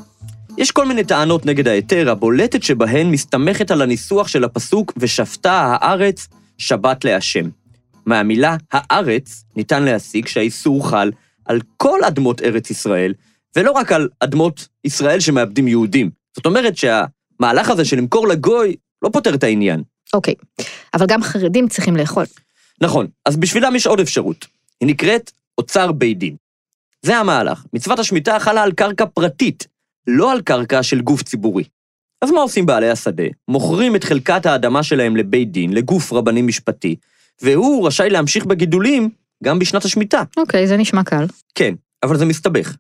יש 0.58 0.72
כל 0.72 0.86
מיני 0.86 1.04
טענות 1.04 1.46
נגד 1.46 1.68
ההיתר, 1.68 2.10
הבולטת 2.12 2.64
שבהן 2.64 3.12
מסתמכת 3.12 3.72
על 3.72 3.82
הניסוח 3.82 4.28
של 4.28 4.44
הפסוק 4.44 4.94
"ושבתה 4.98 5.78
הארץ 5.82 6.28
שבת 6.58 7.06
להשם". 7.06 7.63
מהמילה 8.06 8.56
הארץ 8.72 9.44
ניתן 9.56 9.84
להסיק 9.84 10.28
שהאיסור 10.28 10.90
חל 10.90 11.12
על 11.46 11.62
כל 11.78 12.04
אדמות 12.04 12.42
ארץ 12.42 12.70
ישראל, 12.70 13.14
ולא 13.56 13.72
רק 13.72 13.92
על 13.92 14.10
אדמות 14.20 14.68
ישראל 14.84 15.20
שמאבדים 15.20 15.68
יהודים. 15.68 16.10
זאת 16.36 16.46
אומרת 16.46 16.78
שהמהלך 16.78 17.70
הזה 17.70 17.86
של 17.86 17.98
למכור 17.98 18.28
לגוי 18.28 18.76
לא 19.02 19.10
פותר 19.14 19.34
את 19.34 19.44
העניין. 19.44 19.84
אוקיי, 20.14 20.34
אבל 20.94 21.06
גם 21.06 21.24
חרדים 21.24 21.68
צריכים 21.68 21.96
לאכול. 21.96 22.26
נכון, 22.82 23.08
אז 23.26 23.38
בשבילם 23.38 23.76
יש 23.76 23.88
עוד 23.88 24.00
אפשרות. 24.00 24.46
היא 24.80 24.90
נקראת 24.90 25.32
אוצר 25.58 25.92
בית 25.92 26.18
דין. 26.20 26.36
זה 27.02 27.18
המהלך. 27.18 27.66
מצוות 27.74 28.00
השמיטה 28.00 28.40
חלה 28.40 28.64
על 28.64 28.72
קרקע 28.72 29.06
פרטית, 29.06 29.68
לא 30.08 30.32
על 30.32 30.42
קרקע 30.42 30.84
של 30.84 31.02
גוף 31.02 31.24
ציבורי. 31.24 31.64
אז 32.22 32.32
מה 32.32 32.42
עושים 32.42 32.66
בעלי 32.66 32.90
השדה? 32.90 33.24
מוכרים 33.48 33.96
את 33.96 34.04
חלקת 34.04 34.46
האדמה 34.46 34.84
שלהם 34.84 35.16
לבית 35.16 35.52
דין, 35.52 35.74
לגוף 35.74 36.14
רבני 36.14 36.42
משפטי, 36.42 36.96
והוא 37.42 37.88
רשאי 37.88 38.10
להמשיך 38.10 38.46
בגידולים 38.46 39.10
גם 39.44 39.60
בשנת 39.60 39.86
השמיטה. 39.86 40.24
אוקיי, 40.38 40.68
זה 40.68 40.78
נשמע 40.78 41.04
קל. 41.04 41.26
כן, 41.56 41.74
אבל 42.04 42.18
זה 42.18 42.26
מסתבך. 42.26 42.76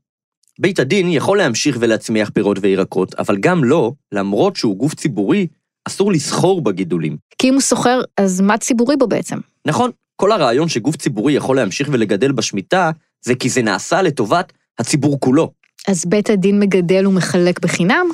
בית 0.60 0.80
הדין 0.80 1.10
יכול 1.10 1.38
להמשיך 1.38 1.78
ולהצמיח 1.80 2.30
פירות 2.30 2.58
וירקות, 2.62 3.16
אבל 3.16 3.38
גם 3.38 3.64
לו, 3.64 3.96
למרות 4.12 4.56
שהוא 4.56 4.78
גוף 4.78 4.94
ציבורי, 4.94 5.48
אסור 5.88 6.12
לסחור 6.12 6.62
בגידולים. 6.62 7.18
כי 7.38 7.50
אם 7.50 7.54
הוא 7.54 7.62
סוחר, 7.62 8.02
אז 8.18 8.42
מה 8.42 8.58
ציבורי 8.58 8.98
בו 8.98 9.08
בעצם? 9.08 9.38
נכון, 9.68 9.92
כל 10.16 10.32
הרעיון 10.32 10.70
שגוף 10.70 10.96
ציבורי 10.96 11.34
יכול 11.34 11.56
להמשיך 11.56 11.90
ולגדל 11.92 12.32
בשמיטה, 12.32 12.92
זה 13.22 13.36
כי 13.36 13.50
זה 13.50 13.62
נעשה 13.62 14.02
לטובת 14.02 14.54
הציבור 14.80 15.20
כולו. 15.20 15.52
אז 15.88 16.06
בית 16.06 16.30
הדין 16.30 16.60
מגדל 16.60 17.08
ומחלק 17.08 17.60
בחינם? 17.60 18.06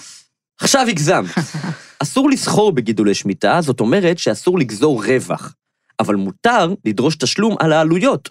עכשיו 0.61 0.85
הגזמת. 0.89 1.29
אסור 2.03 2.29
לסחור 2.29 2.71
בגידולי 2.71 3.13
שמיטה, 3.13 3.61
זאת 3.61 3.79
אומרת 3.79 4.19
שאסור 4.19 4.59
לגזור 4.59 5.05
רווח. 5.05 5.53
אבל 5.99 6.15
מותר 6.15 6.73
לדרוש 6.85 7.15
תשלום 7.15 7.55
על 7.59 7.73
העלויות. 7.73 8.29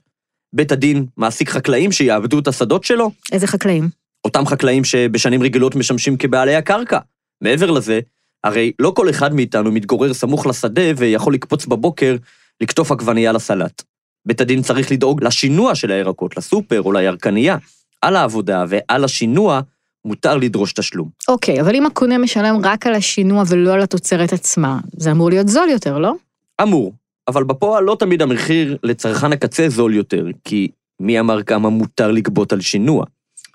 בית 0.53 0.73
הדין 0.73 1.07
מעסיק 1.17 1.51
חקלאים 1.51 1.93
שיעבדו 1.93 2.39
את 2.39 2.49
השדות 2.49 2.85
שלו, 2.85 3.11
איזה 3.33 3.47
חקלאים? 3.47 3.89
אותם 4.25 4.47
חקלאים 4.47 4.85
שבשנים 4.85 5.43
רגילות 5.43 5.75
משמשים 5.75 6.17
כבעלי 6.17 6.55
הקרקע. 6.55 6.99
מעבר 7.41 7.71
לזה, 7.71 8.01
הרי 8.45 8.73
לא 8.79 8.93
כל 8.97 9.11
אחד 9.11 9.35
מאיתנו 9.35 9.73
מתגורר 9.73 10.15
סמוך 10.15 10.47
לשדה 10.47 10.83
ויכול 10.97 11.35
לקפוץ 11.35 11.67
בבוקר 11.67 12.17
לקטוף 12.61 12.93
עגבנייה 12.93 13.33
לסלט. 13.33 13.83
בית 14.27 14.41
הדין 14.41 14.63
צריך 14.63 14.93
לדאוג 14.93 15.25
לשינוע 15.25 15.75
של 15.75 15.93
הירקות, 15.93 16.37
לסופר 16.37 16.83
או 16.83 16.93
לירקנייה. 16.93 17.57
על 18.03 18.17
העבודה 18.17 18.65
ועל 18.69 19.05
השינוע 19.05 19.61
מותר 20.05 20.37
לדרוש 20.37 20.73
תשלום. 20.73 21.09
אוקיי, 21.29 21.61
אבל 21.61 21.75
אם 21.75 21.87
הקונה 21.87 22.19
משלם 22.19 22.57
רק 22.65 22.87
על 22.87 22.95
השינוע 22.95 23.43
ולא 23.49 23.73
על 23.73 23.81
התוצרת 23.81 24.33
עצמה, 24.33 24.79
זה 24.97 25.11
אמור 25.11 25.31
להיות 25.31 25.49
זול 25.49 25.69
יותר, 25.69 25.99
לא? 25.99 26.15
אמור, 26.63 26.93
אבל 27.29 27.45
בפועל 27.45 27.85
לא 27.85 27.97
תמיד 27.99 28.23
המחיר 28.23 28.77
לצרכן 28.83 29.33
הקצה 29.33 29.69
זול 29.69 29.95
יותר, 29.95 30.27
כי 30.45 30.69
מי 31.01 31.21
אמר 31.21 31.43
כמה 31.43 31.69
מותר 31.69 32.11
לגבות 32.11 32.53
על 32.53 32.61
שינוע? 32.61 33.05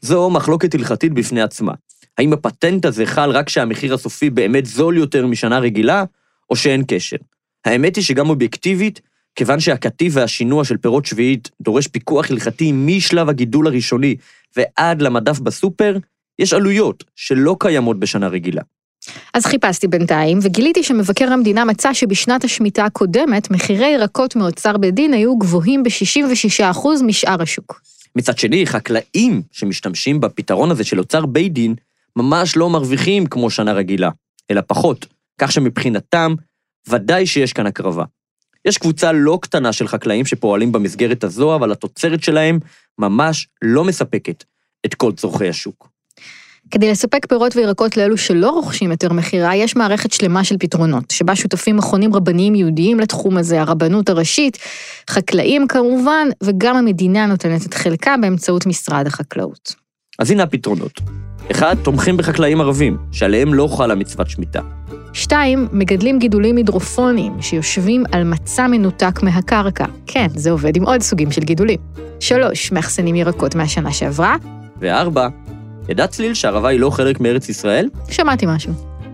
זו 0.01 0.29
מחלוקת 0.29 0.75
הלכתית 0.75 1.13
בפני 1.13 1.41
עצמה. 1.41 1.73
האם 2.17 2.33
הפטנט 2.33 2.85
הזה 2.85 3.05
חל 3.05 3.29
רק 3.29 3.47
כשהמחיר 3.47 3.93
הסופי 3.93 4.29
באמת 4.29 4.65
זול 4.65 4.97
יותר 4.97 5.27
משנה 5.27 5.59
רגילה, 5.59 6.03
או 6.49 6.55
שאין 6.55 6.83
קשר? 6.87 7.17
האמת 7.65 7.95
היא 7.95 8.03
שגם 8.03 8.29
אובייקטיבית, 8.29 9.01
כיוון 9.35 9.59
שהקטיף 9.59 10.13
והשינוע 10.15 10.63
של 10.63 10.77
פירות 10.77 11.05
שביעית 11.05 11.49
דורש 11.61 11.87
פיקוח 11.87 12.31
הלכתי 12.31 12.71
משלב 12.71 13.29
הגידול 13.29 13.67
הראשוני 13.67 14.15
ועד 14.57 15.01
למדף 15.01 15.39
בסופר, 15.39 15.97
יש 16.39 16.53
עלויות 16.53 17.03
שלא 17.15 17.55
קיימות 17.59 17.99
בשנה 17.99 18.27
רגילה. 18.27 18.61
אז 19.33 19.45
חיפשתי 19.45 19.87
בינתיים, 19.87 20.39
וגיליתי 20.41 20.83
שמבקר 20.83 21.33
המדינה 21.33 21.65
מצא 21.65 21.93
שבשנת 21.93 22.43
השמיטה 22.43 22.85
הקודמת, 22.85 23.51
מחירי 23.51 23.87
ירקות 23.87 24.35
מאוצר 24.35 24.77
בית 24.77 24.93
דין 24.93 25.13
היו 25.13 25.37
גבוהים 25.37 25.83
ב-66% 25.83 26.87
משאר 27.03 27.41
השוק. 27.41 27.81
מצד 28.15 28.37
שני, 28.37 28.65
חקלאים 28.67 29.41
שמשתמשים 29.51 30.21
בפתרון 30.21 30.71
הזה 30.71 30.83
של 30.83 30.99
אוצר 30.99 31.25
בית 31.25 31.53
דין, 31.53 31.75
ממש 32.15 32.57
לא 32.57 32.69
מרוויחים 32.69 33.25
כמו 33.25 33.49
שנה 33.49 33.73
רגילה, 33.73 34.09
אלא 34.51 34.61
פחות, 34.67 35.05
כך 35.37 35.51
שמבחינתם, 35.51 36.35
ודאי 36.89 37.25
שיש 37.25 37.53
כאן 37.53 37.65
הקרבה. 37.65 38.03
יש 38.65 38.77
קבוצה 38.77 39.11
לא 39.11 39.39
קטנה 39.41 39.73
של 39.73 39.87
חקלאים 39.87 40.25
שפועלים 40.25 40.71
במסגרת 40.71 41.23
הזו, 41.23 41.55
אבל 41.55 41.71
התוצרת 41.71 42.23
שלהם 42.23 42.59
ממש 42.99 43.47
לא 43.61 43.83
מספקת 43.83 44.43
את 44.85 44.95
כל 44.95 45.11
צורכי 45.11 45.49
השוק. 45.49 45.92
כדי 46.73 46.91
לספק 46.91 47.25
פירות 47.25 47.55
וירקות 47.55 47.97
לאלו 47.97 48.17
שלא 48.17 48.49
רוכשים 48.49 48.91
היתר 48.91 49.13
מכירה, 49.13 49.55
יש 49.55 49.75
מערכת 49.75 50.11
שלמה 50.11 50.43
של 50.43 50.55
פתרונות, 50.59 51.11
שבה 51.11 51.35
שותפים 51.35 51.77
מכונים 51.77 52.15
רבניים 52.15 52.55
יהודיים 52.55 52.99
לתחום 52.99 53.37
הזה, 53.37 53.61
הרבנות 53.61 54.09
הראשית, 54.09 54.57
חקלאים 55.09 55.67
כמובן, 55.67 56.27
וגם 56.43 56.75
המדינה 56.75 57.25
נותנת 57.25 57.65
את 57.65 57.73
חלקה 57.73 58.15
באמצעות 58.21 58.65
משרד 58.65 59.07
החקלאות. 59.07 59.75
אז 60.19 60.31
הנה 60.31 60.43
הפתרונות. 60.43 60.99
אחד, 61.51 61.75
תומכים 61.83 62.17
בחקלאים 62.17 62.61
ערבים, 62.61 62.97
שעליהם 63.11 63.53
לא 63.53 63.67
חלה 63.77 63.95
מצוות 63.95 64.29
שמיטה. 64.29 64.61
שתיים, 65.13 65.67
מגדלים 65.71 66.19
גידולים 66.19 66.55
הידרופוניים, 66.57 67.41
שיושבים 67.41 68.03
על 68.11 68.23
מצע 68.23 68.67
מנותק 68.67 69.23
מהקרקע. 69.23 69.85
כן, 70.07 70.27
זה 70.35 70.51
עובד 70.51 70.75
עם 70.75 70.83
עוד 70.83 71.01
סוגים 71.01 71.31
של 71.31 71.41
גידולים. 71.41 71.79
שלוש, 72.19 72.71
מאחסנים 72.71 73.15
ירקות 73.15 73.55
מהשנה 73.55 73.93
שעברה. 73.93 74.35
וארבע, 74.79 75.27
ידע 75.89 76.07
צליל 76.07 76.33
שהערבה 76.33 76.69
היא 76.69 76.79
לא 76.79 76.89
חלק 76.89 77.19
מארץ 77.19 77.49
ישראל? 77.49 77.89
שמעתי 78.09 78.45
משהו. 78.45 78.73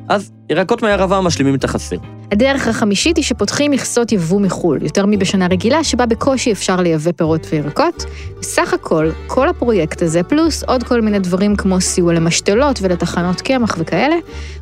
אז 0.10 0.32
ירקות 0.50 0.82
מהערבה 0.82 1.22
משלימים 1.22 1.56
את 1.56 1.64
החסר. 1.64 1.96
הדרך 2.32 2.68
החמישית 2.68 3.18
היא 3.18 3.26
שפותחים 3.26 3.72
מכסות 3.72 4.12
יבוא 4.12 4.42
מחו"ל, 4.42 4.84
יותר 4.84 5.06
מבשנה 5.06 5.48
רגילה 5.48 5.84
שבה 5.84 6.06
בקושי 6.06 6.52
אפשר 6.52 6.76
לייבא 6.82 7.12
פירות 7.12 7.48
וירקות. 7.50 8.06
בסך 8.40 8.74
הכל, 8.74 9.10
כל 9.28 9.50
הפרויקט 9.50 10.02
הזה, 10.02 10.24
פלוס 10.24 10.64
עוד 10.64 10.84
כל 10.84 11.02
מיני 11.02 11.20
דברים 11.20 11.56
כמו 11.56 11.82
סיוע 11.82 12.14
למשתלות 12.14 12.80
ולתחנות 12.82 13.42
קמח 13.42 13.76
וכאלה, 13.80 14.16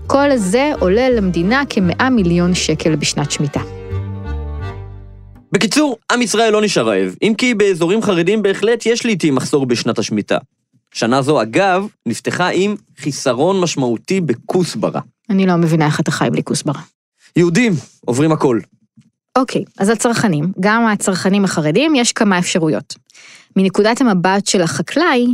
כל 0.07 0.29
זה 0.35 0.71
עולה 0.79 1.09
למדינה 1.09 1.63
כ-100 1.69 2.09
מיליון 2.09 2.53
שקל 2.53 2.95
בשנת 2.95 3.31
שמיטה. 3.31 3.61
בקיצור, 5.51 5.97
עם 6.11 6.21
ישראל 6.21 6.53
לא 6.53 6.61
נשאר 6.61 6.87
רעב, 6.87 7.15
אם 7.21 7.33
כי 7.37 7.53
באזורים 7.53 8.01
חרדים 8.01 8.41
בהחלט 8.41 8.85
יש 8.85 9.05
לעיתים 9.05 9.35
מחסור 9.35 9.65
בשנת 9.65 9.99
השמיטה. 9.99 10.37
שנה 10.93 11.21
זו, 11.21 11.41
אגב, 11.41 11.87
נפתחה 12.05 12.47
עם 12.47 12.75
חיסרון 12.97 13.61
משמעותי 13.61 14.21
בכוסברה. 14.21 15.01
אני 15.29 15.45
לא 15.45 15.55
מבינה 15.55 15.85
איך 15.85 15.99
אתה 15.99 16.11
חי 16.11 16.27
בלי 16.31 16.43
כוסברה. 16.43 16.81
יהודים 17.35 17.73
עוברים 18.05 18.31
הכל. 18.31 18.59
אוקיי, 19.37 19.63
אז 19.77 19.89
הצרכנים, 19.89 20.51
גם 20.59 20.87
הצרכנים 20.87 21.45
החרדים, 21.45 21.95
יש 21.95 22.13
כמה 22.13 22.39
אפשרויות. 22.39 22.95
מנקודת 23.55 24.01
המבט 24.01 24.47
של 24.47 24.61
החקלאי, 24.61 25.27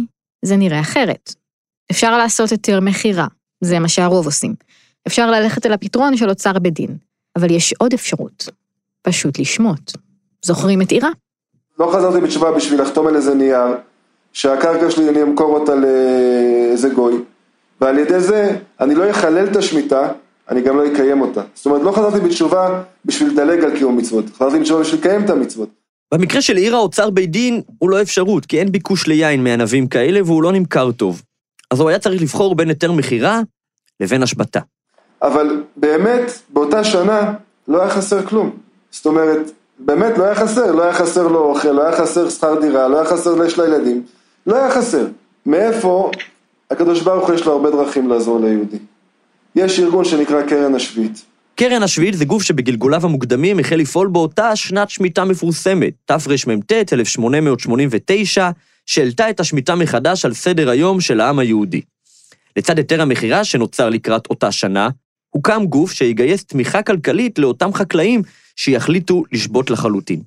זה 0.45 0.55
נראה 0.55 0.79
אחרת. 0.79 1.33
אפשר 1.91 2.17
לעשות 2.17 2.49
היתר 2.49 2.79
מכירה, 2.79 3.27
זה 3.61 3.79
מה 3.79 3.87
שהרוב 3.87 4.25
עושים. 4.25 4.55
אפשר 5.07 5.31
ללכת 5.31 5.65
אל 5.65 5.73
הפתרון 5.73 6.17
של 6.17 6.29
אוצר 6.29 6.59
בית 6.59 6.73
דין, 6.73 6.97
אבל 7.35 7.51
יש 7.51 7.73
עוד 7.73 7.93
אפשרות, 7.93 8.49
פשוט 9.01 9.39
לשמוט. 9.39 9.91
זוכרים 10.45 10.81
את 10.81 10.91
עירה? 10.91 11.09
לא 11.79 11.91
חזרתי 11.93 12.21
בתשובה 12.21 12.51
בשביל 12.51 12.81
לחתום 12.81 13.07
על 13.07 13.15
איזה 13.15 13.35
נייר, 13.35 13.67
שהקרקע 14.34 14.91
שלי 14.91 15.10
אני 15.10 15.22
אמכור 15.22 15.60
אותה 15.60 15.76
לאיזה 15.76 16.89
גוי, 16.89 17.13
ועל 17.82 17.98
ידי 18.00 18.19
זה 18.19 18.58
אני 18.80 18.96
לא 18.96 19.12
אחלל 19.12 19.48
את 19.52 19.56
השמיטה, 19.56 20.12
אני 20.50 20.62
גם 20.62 20.78
לא 20.78 20.88
אקיים 20.88 21.22
אותה. 21.22 21.41
זאת 21.54 21.65
אומרת, 21.65 21.82
לא 21.82 21.91
חזרתי 21.91 22.19
בתשובה 22.19 22.82
בשביל 23.06 23.30
לדלג 23.30 23.63
על 23.63 23.78
קיום 23.78 23.98
מצוות, 23.98 24.26
חזרתי 24.38 24.60
בתשובה 24.60 24.80
בשביל 24.82 25.00
לקיים 25.00 25.26
את 25.26 25.30
המצוות. 25.30 25.69
במקרה 26.13 26.41
של 26.41 26.58
עיר 26.58 26.76
האוצר 26.76 27.10
בית 27.10 27.32
דין, 27.32 27.62
הוא 27.80 27.89
לא 27.89 28.02
אפשרות, 28.02 28.46
כי 28.46 28.60
אין 28.60 28.72
ביקוש 28.72 29.08
ליין 29.08 29.43
מענבים 29.43 29.88
כאלה 29.88 30.19
והוא 30.24 30.43
לא 30.43 30.52
נמכר 30.52 30.91
טוב. 30.91 31.22
אז 31.72 31.80
הוא 31.80 31.89
היה 31.89 32.00
צריך 32.00 32.22
לבחור 32.22 32.56
בין 32.56 32.69
היתר 32.69 32.91
מכירה 32.91 33.41
לבין 34.00 34.24
השבתה. 34.24 34.60
אבל 35.22 35.63
באמת, 35.78 36.39
באותה 36.50 36.84
שנה 36.84 37.34
לא 37.67 37.82
היה 37.82 37.89
חסר 37.89 38.26
כלום. 38.26 38.52
זאת 38.91 39.06
אומרת, 39.06 39.52
באמת 39.80 40.17
לא 40.17 40.24
היה 40.24 40.36
חסר, 40.36 40.72
לא 40.72 40.84
היה 40.84 40.93
חסר 40.93 41.28
לו 41.28 41.39
אוכל, 41.39 41.72
לא 41.72 41.82
היה 41.82 41.98
חסר 41.98 42.30
שכר 42.30 42.60
דירה, 42.62 42.88
לא 42.88 42.98
היה 42.98 43.06
חסר 43.06 43.36
לאש 43.36 43.60
לילדים, 43.60 44.04
לא 44.47 44.56
היה 44.56 44.71
חסר. 44.71 45.08
מאיפה? 45.45 46.12
הקדוש 46.71 47.01
ברוך 47.01 47.27
הוא 47.27 47.36
יש 47.36 47.45
לו 47.45 47.51
הרבה 47.51 47.71
דרכים 47.71 48.10
לעזור 48.10 48.39
ליהודי. 48.39 48.77
יש 49.56 49.79
ארגון 49.79 50.06
שנקרא 50.06 50.41
קרן 50.41 50.75
השביעית. 50.75 51.25
קרן 51.56 51.84
השביעית 51.84 52.15
זה 52.15 52.25
גוף 52.25 52.43
שבגלגוליו 52.43 53.06
המוקדמים 53.06 53.60
החל 53.60 53.75
לפעול 53.75 54.08
באותה 54.08 54.56
שנת 54.56 54.89
שמיטה 54.89 55.25
מפורסמת, 55.25 55.93
תרמ"ט 56.06 56.93
1889, 56.93 58.49
שהעלתה 58.86 59.29
את 59.29 59.39
השמיטה 59.39 59.75
מחדש 59.75 60.25
על 60.25 60.34
סדר 60.34 60.69
היום 60.69 61.01
של 61.01 61.21
העם 61.21 61.39
היהודי. 61.39 61.82
לצד 62.58 62.77
היתר 62.77 63.01
המכירה 63.01 63.43
שנוצר 63.43 63.89
לקראת 63.89 64.27
אותה 64.29 64.51
שנה, 64.51 64.89
הוקם 65.29 65.65
גוף 65.65 65.91
שיגייס 65.91 66.45
תמיכה 66.45 66.82
כלכלית 66.82 67.39
לאותם 67.39 67.73
חקלאים 67.73 68.21
שיחליטו 68.56 69.23
לשבות 69.32 69.69
לחלוטין. 69.69 70.21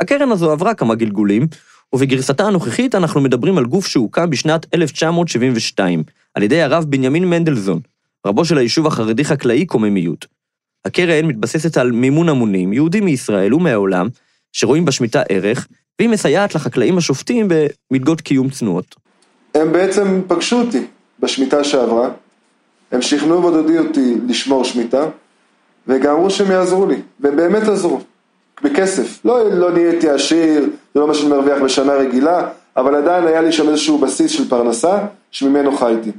הקרן 0.00 0.32
הזו 0.32 0.50
עברה 0.52 0.74
כמה 0.74 0.94
גלגולים, 0.94 1.46
ובגרסתה 1.94 2.44
הנוכחית 2.46 2.94
אנחנו 2.94 3.20
מדברים 3.20 3.58
על 3.58 3.64
גוף 3.64 3.86
שהוקם 3.86 4.30
בשנת 4.30 4.66
1972, 4.74 6.02
על 6.34 6.42
ידי 6.42 6.62
הרב 6.62 6.84
בנימין 6.88 7.24
מנדלזון, 7.24 7.80
רבו 8.26 8.44
של 8.44 8.58
היישוב 8.58 8.86
החרדי-חקלאי 8.86 9.66
קוממיות. 9.66 10.26
הקרן 10.84 11.24
מתבססת 11.24 11.76
על 11.76 11.92
מימון 11.92 12.28
המונים, 12.28 12.72
יהודים 12.72 13.04
מישראל 13.04 13.54
ומהעולם, 13.54 14.08
שרואים 14.52 14.84
בשמיטה 14.84 15.22
ערך, 15.28 15.66
והיא 15.98 16.08
מסייעת 16.08 16.54
לחקלאים 16.54 16.98
השופטים 16.98 17.48
במלגות 17.48 18.20
קיום 18.20 18.50
צנועות. 18.50 18.94
הם 19.54 19.72
בעצם 19.72 20.22
פגשו 20.28 20.60
אותי 20.60 20.84
בשמיטה 21.20 21.64
שעברה, 21.64 22.10
הם 22.92 23.02
שכנעו 23.02 23.42
ועודדו 23.42 23.78
אותי 23.78 24.14
לשמור 24.28 24.64
שמיטה, 24.64 25.08
וגם 25.86 26.14
אמרו 26.14 26.30
שהם 26.30 26.50
יעזרו 26.50 26.86
לי, 26.86 26.96
והם 27.20 27.36
באמת 27.36 27.62
עזרו, 27.62 28.00
בכסף. 28.62 29.24
לא, 29.24 29.50
לא 29.50 29.72
נהייתי 29.72 30.10
עשיר, 30.10 30.70
זה 30.94 31.00
לא 31.00 31.06
מה 31.06 31.14
שאני 31.14 31.30
מרוויח 31.30 31.62
בשנה 31.62 31.92
רגילה, 31.92 32.48
אבל 32.76 32.94
עדיין 32.94 33.26
היה 33.26 33.42
לי 33.42 33.52
שם 33.52 33.68
איזשהו 33.68 33.98
בסיס 33.98 34.30
של 34.30 34.48
פרנסה, 34.48 34.98
שממנו 35.30 35.76
חייתי. 35.76 36.10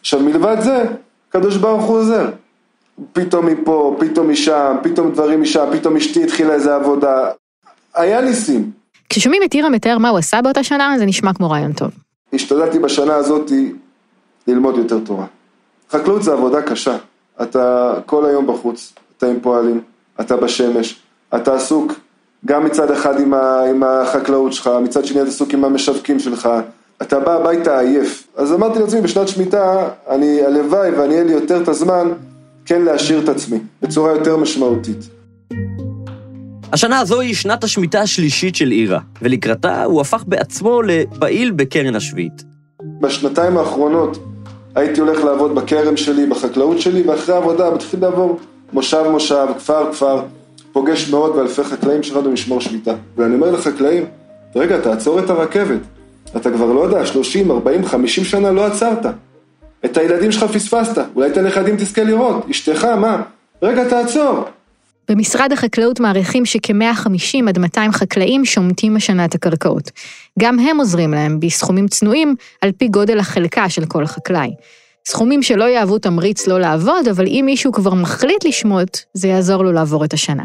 עכשיו 0.00 0.20
מלבד 0.20 0.56
זה, 0.60 0.84
הקדוש 1.28 1.56
ברוך 1.56 1.84
הוא 1.84 1.96
עוזר. 1.96 2.30
פתאום 3.12 3.46
מפה, 3.46 3.96
פתאום 3.98 4.30
משם, 4.30 4.76
פתאום 4.82 5.12
דברים 5.12 5.42
משם, 5.42 5.66
פתאום 5.72 5.96
אשתי 5.96 6.24
התחילה 6.24 6.54
איזה 6.54 6.74
עבודה. 6.74 7.30
היה 7.94 8.20
ניסים. 8.20 8.70
כששומעים 9.08 9.42
את 9.42 9.52
עירה 9.52 9.68
מתאר 9.68 9.98
מה 9.98 10.08
הוא 10.08 10.18
עשה 10.18 10.42
באותה 10.42 10.62
שנה, 10.62 10.94
זה 10.98 11.06
נשמע 11.06 11.32
כמו 11.32 11.50
רעיון 11.50 11.72
טוב. 11.72 11.90
השתדלתי 12.32 12.78
בשנה 12.78 13.14
הזאת 13.14 13.52
ללמוד 14.46 14.76
יותר 14.76 14.98
תורה. 14.98 15.26
חקלאות 15.90 16.22
זה 16.22 16.32
עבודה 16.32 16.62
קשה. 16.62 16.96
אתה 17.42 17.94
כל 18.06 18.26
היום 18.26 18.46
בחוץ, 18.46 18.92
אתה 19.16 19.26
עם 19.26 19.40
פועלים, 19.40 19.80
אתה 20.20 20.36
בשמש, 20.36 21.02
אתה 21.36 21.54
עסוק 21.54 21.92
גם 22.46 22.64
מצד 22.64 22.90
אחד 22.90 23.20
עם, 23.20 23.34
ה, 23.34 23.60
עם 23.70 23.82
החקלאות 23.82 24.52
שלך, 24.52 24.70
מצד 24.84 25.04
שני 25.04 25.20
אתה 25.20 25.28
עסוק 25.28 25.54
עם 25.54 25.64
המשווקים 25.64 26.18
שלך, 26.18 26.48
אתה 27.02 27.20
בא 27.20 27.34
הביתה 27.34 27.80
עייף. 27.80 28.28
אז 28.36 28.52
אמרתי 28.52 28.78
לעצמי, 28.78 29.00
בשנת 29.00 29.28
שמיטה, 29.28 29.88
אני, 30.08 30.42
הלוואי 30.42 30.90
ואני 30.90 31.14
אהיה 31.14 31.24
לי 31.24 31.32
יותר 31.32 31.62
את 31.62 31.68
הזמן 31.68 32.08
כן 32.64 32.82
להשאיר 32.82 33.24
את 33.24 33.28
עצמי, 33.28 33.58
בצורה 33.82 34.12
יותר 34.12 34.36
משמעותית. 34.36 34.98
השנה 36.72 36.98
הזו 36.98 37.20
היא 37.20 37.34
שנת 37.34 37.64
השמיטה 37.64 38.00
השלישית 38.00 38.56
של 38.56 38.70
עירה, 38.70 39.00
ולקראתה 39.22 39.84
הוא 39.84 40.00
הפך 40.00 40.24
בעצמו 40.26 40.82
לפעיל 40.82 41.50
בקרן 41.50 41.96
השביעית. 41.96 42.44
בשנתיים 43.00 43.56
האחרונות 43.56 44.18
הייתי 44.74 45.00
הולך 45.00 45.24
לעבוד 45.24 45.54
בכרם 45.54 45.96
שלי, 45.96 46.26
בחקלאות 46.26 46.80
שלי, 46.80 47.02
ואחרי 47.02 47.34
העבודה 47.34 47.70
מתחיל 47.70 48.00
לעבור 48.00 48.38
מושב 48.72 49.04
מושב, 49.10 49.46
כפר 49.58 49.92
כפר, 49.92 50.22
פוגש 50.78 51.10
מאות 51.10 51.34
ואלפי 51.34 51.64
חקלאים 51.64 52.02
שלנו 52.02 52.32
משמור 52.32 52.60
שביתה. 52.60 52.94
ואני 53.16 53.34
אומר 53.34 53.50
לחקלאים, 53.50 54.04
רגע, 54.56 54.80
תעצור 54.80 55.18
את 55.18 55.30
הרכבת. 55.30 55.80
אתה 56.36 56.50
כבר 56.50 56.72
לא 56.72 56.80
יודע, 56.80 57.06
30, 57.06 57.50
40, 57.50 57.84
50 57.84 58.24
שנה 58.24 58.50
לא 58.52 58.66
עצרת. 58.66 59.06
את 59.84 59.96
הילדים 59.96 60.32
שלך 60.32 60.44
פספסת, 60.44 61.02
אולי 61.14 61.30
את 61.30 61.36
הנכדים 61.36 61.76
תזכה 61.76 62.04
לראות, 62.04 62.46
אשתך, 62.50 62.84
מה? 62.84 63.22
רגע, 63.62 63.88
תעצור. 63.88 64.44
במשרד 65.10 65.52
החקלאות 65.52 66.00
מעריכים 66.00 66.46
שכ-150 66.46 67.48
עד 67.48 67.58
200 67.58 67.92
חקלאים 67.92 68.44
שומטים 68.44 68.96
השנה 68.96 69.24
את 69.24 69.34
הקרקעות. 69.34 69.90
גם 70.38 70.58
הם 70.58 70.78
עוזרים 70.78 71.14
להם 71.14 71.40
בסכומים 71.40 71.88
צנועים 71.88 72.34
על 72.60 72.72
פי 72.72 72.88
גודל 72.88 73.18
החלקה 73.18 73.68
של 73.68 73.84
כל 73.84 74.06
חקלאי. 74.06 74.50
סכומים 75.06 75.42
שלא 75.42 75.64
יהוו 75.64 75.98
תמריץ 75.98 76.46
לא 76.46 76.60
לעבוד, 76.60 77.08
אבל 77.10 77.26
אם 77.26 77.42
מישהו 77.46 77.72
כבר 77.72 77.94
מחליט 77.94 78.44
לשמוט, 78.44 78.98
זה 79.14 79.28
יעזור 79.28 79.64
לו 79.64 79.72
לעבור 79.72 80.04
את 80.04 80.12
השנה. 80.12 80.44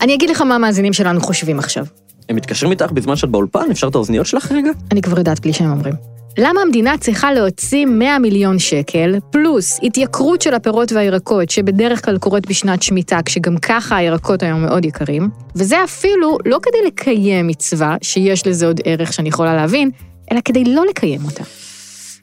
אני 0.00 0.14
אגיד 0.14 0.30
לך 0.30 0.40
מה 0.40 0.54
המאזינים 0.54 0.92
שלנו 0.92 1.20
חושבים 1.20 1.58
עכשיו. 1.58 1.86
הם 2.28 2.36
מתקשרים 2.36 2.72
איתך 2.72 2.92
בזמן 2.92 3.16
שאת 3.16 3.28
באולפן? 3.28 3.70
אפשר 3.70 3.88
את 3.88 3.94
האוזניות 3.94 4.26
שלך 4.26 4.52
רגע? 4.52 4.70
אני 4.92 5.02
כבר 5.02 5.18
יודעת 5.18 5.40
בלי 5.40 5.52
שהם 5.52 5.70
אומרים. 5.70 5.94
למה 6.38 6.60
המדינה 6.60 6.98
צריכה 6.98 7.32
להוציא 7.32 7.86
100 7.86 8.18
מיליון 8.18 8.58
שקל, 8.58 9.18
פלוס 9.30 9.80
התייקרות 9.82 10.42
של 10.42 10.54
הפירות 10.54 10.92
והירקות, 10.92 11.50
שבדרך 11.50 12.04
כלל 12.04 12.18
קורית 12.18 12.46
בשנת 12.46 12.82
שמיטה, 12.82 13.20
כשגם 13.24 13.58
ככה 13.58 13.96
הירקות 13.96 14.42
היום 14.42 14.62
מאוד 14.62 14.84
יקרים, 14.84 15.28
וזה 15.56 15.84
אפילו 15.84 16.38
לא 16.44 16.58
כדי 16.62 16.78
לקיים 16.86 17.46
מצווה, 17.46 17.96
שיש 18.02 18.46
לזה 18.46 18.66
עוד 18.66 18.80
ערך 18.84 19.12
שאני 19.12 19.28
יכולה 19.28 19.54
להבין, 19.56 19.90
אלא 20.32 20.40
כדי 20.44 20.64
לא 20.64 20.86
לקיים 20.86 21.24
אותה. 21.24 21.44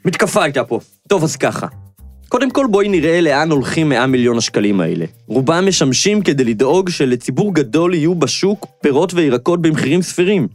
מתקפה 0.04 0.42
הייתה 0.44 0.64
פה. 0.64 0.80
טוב, 1.08 1.24
אז 1.24 1.36
ככה. 1.36 1.83
קודם 2.28 2.50
כל 2.50 2.66
בואי 2.70 2.88
נראה 2.88 3.20
לאן 3.20 3.50
הולכים 3.50 3.88
100 3.88 4.06
מיליון 4.06 4.38
השקלים 4.38 4.80
האלה. 4.80 5.04
רובם 5.26 5.66
משמשים 5.68 6.22
כדי 6.22 6.44
לדאוג 6.44 6.90
שלציבור 6.90 7.54
גדול 7.54 7.94
יהיו 7.94 8.14
בשוק 8.14 8.66
פירות 8.82 9.14
וירקות 9.14 9.62
במחירים 9.62 10.02
סבירים. 10.02 10.48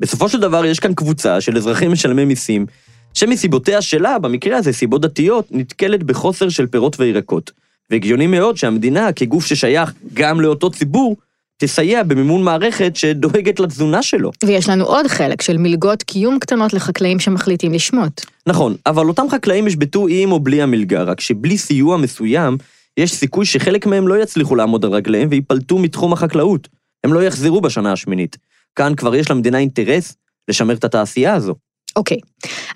בסופו 0.00 0.28
של 0.28 0.40
דבר 0.40 0.64
יש 0.64 0.80
כאן 0.80 0.94
קבוצה 0.94 1.40
של 1.40 1.56
אזרחים 1.56 1.92
משלמי 1.92 2.24
מיסים, 2.24 2.66
שמסיבותיה 3.14 3.82
שלה, 3.82 4.18
במקרה 4.18 4.56
הזה 4.56 4.72
סיבות 4.72 5.00
דתיות, 5.00 5.48
נתקלת 5.50 6.02
בחוסר 6.02 6.48
של 6.48 6.66
פירות 6.66 7.00
וירקות. 7.00 7.50
והגיוני 7.90 8.26
מאוד 8.26 8.56
שהמדינה, 8.56 9.12
כגוף 9.12 9.46
ששייך 9.46 9.92
גם 10.14 10.40
לאותו 10.40 10.70
ציבור, 10.70 11.16
תסייע 11.64 12.02
במימון 12.02 12.42
מערכת 12.42 12.96
שדואגת 12.96 13.60
לתזונה 13.60 14.02
שלו. 14.02 14.30
ויש 14.44 14.68
לנו 14.68 14.84
עוד 14.84 15.06
חלק 15.06 15.42
של 15.42 15.58
מלגות 15.58 16.02
קיום 16.02 16.38
קטנות 16.38 16.72
לחקלאים 16.72 17.18
שמחליטים 17.18 17.72
לשמוט. 17.72 18.20
נכון, 18.46 18.74
אבל 18.86 19.08
אותם 19.08 19.26
חקלאים 19.30 19.66
ישבתו 19.66 20.06
עם 20.08 20.32
או 20.32 20.40
בלי 20.40 20.62
המלגה, 20.62 21.02
רק 21.02 21.20
שבלי 21.20 21.58
סיוע 21.58 21.96
מסוים, 21.96 22.56
יש 22.96 23.12
סיכוי 23.12 23.46
שחלק 23.46 23.86
מהם 23.86 24.08
לא 24.08 24.22
יצליחו 24.22 24.56
לעמוד 24.56 24.84
על 24.84 24.90
רגליהם 24.90 25.28
וייפלטו 25.30 25.78
מתחום 25.78 26.12
החקלאות. 26.12 26.68
הם 27.04 27.12
לא 27.12 27.24
יחזרו 27.24 27.60
בשנה 27.60 27.92
השמינית. 27.92 28.36
כאן 28.76 28.94
כבר 28.94 29.14
יש 29.14 29.30
למדינה 29.30 29.58
אינטרס 29.58 30.16
לשמר 30.48 30.74
את 30.74 30.84
התעשייה 30.84 31.34
הזו. 31.34 31.54
אוקיי, 31.96 32.16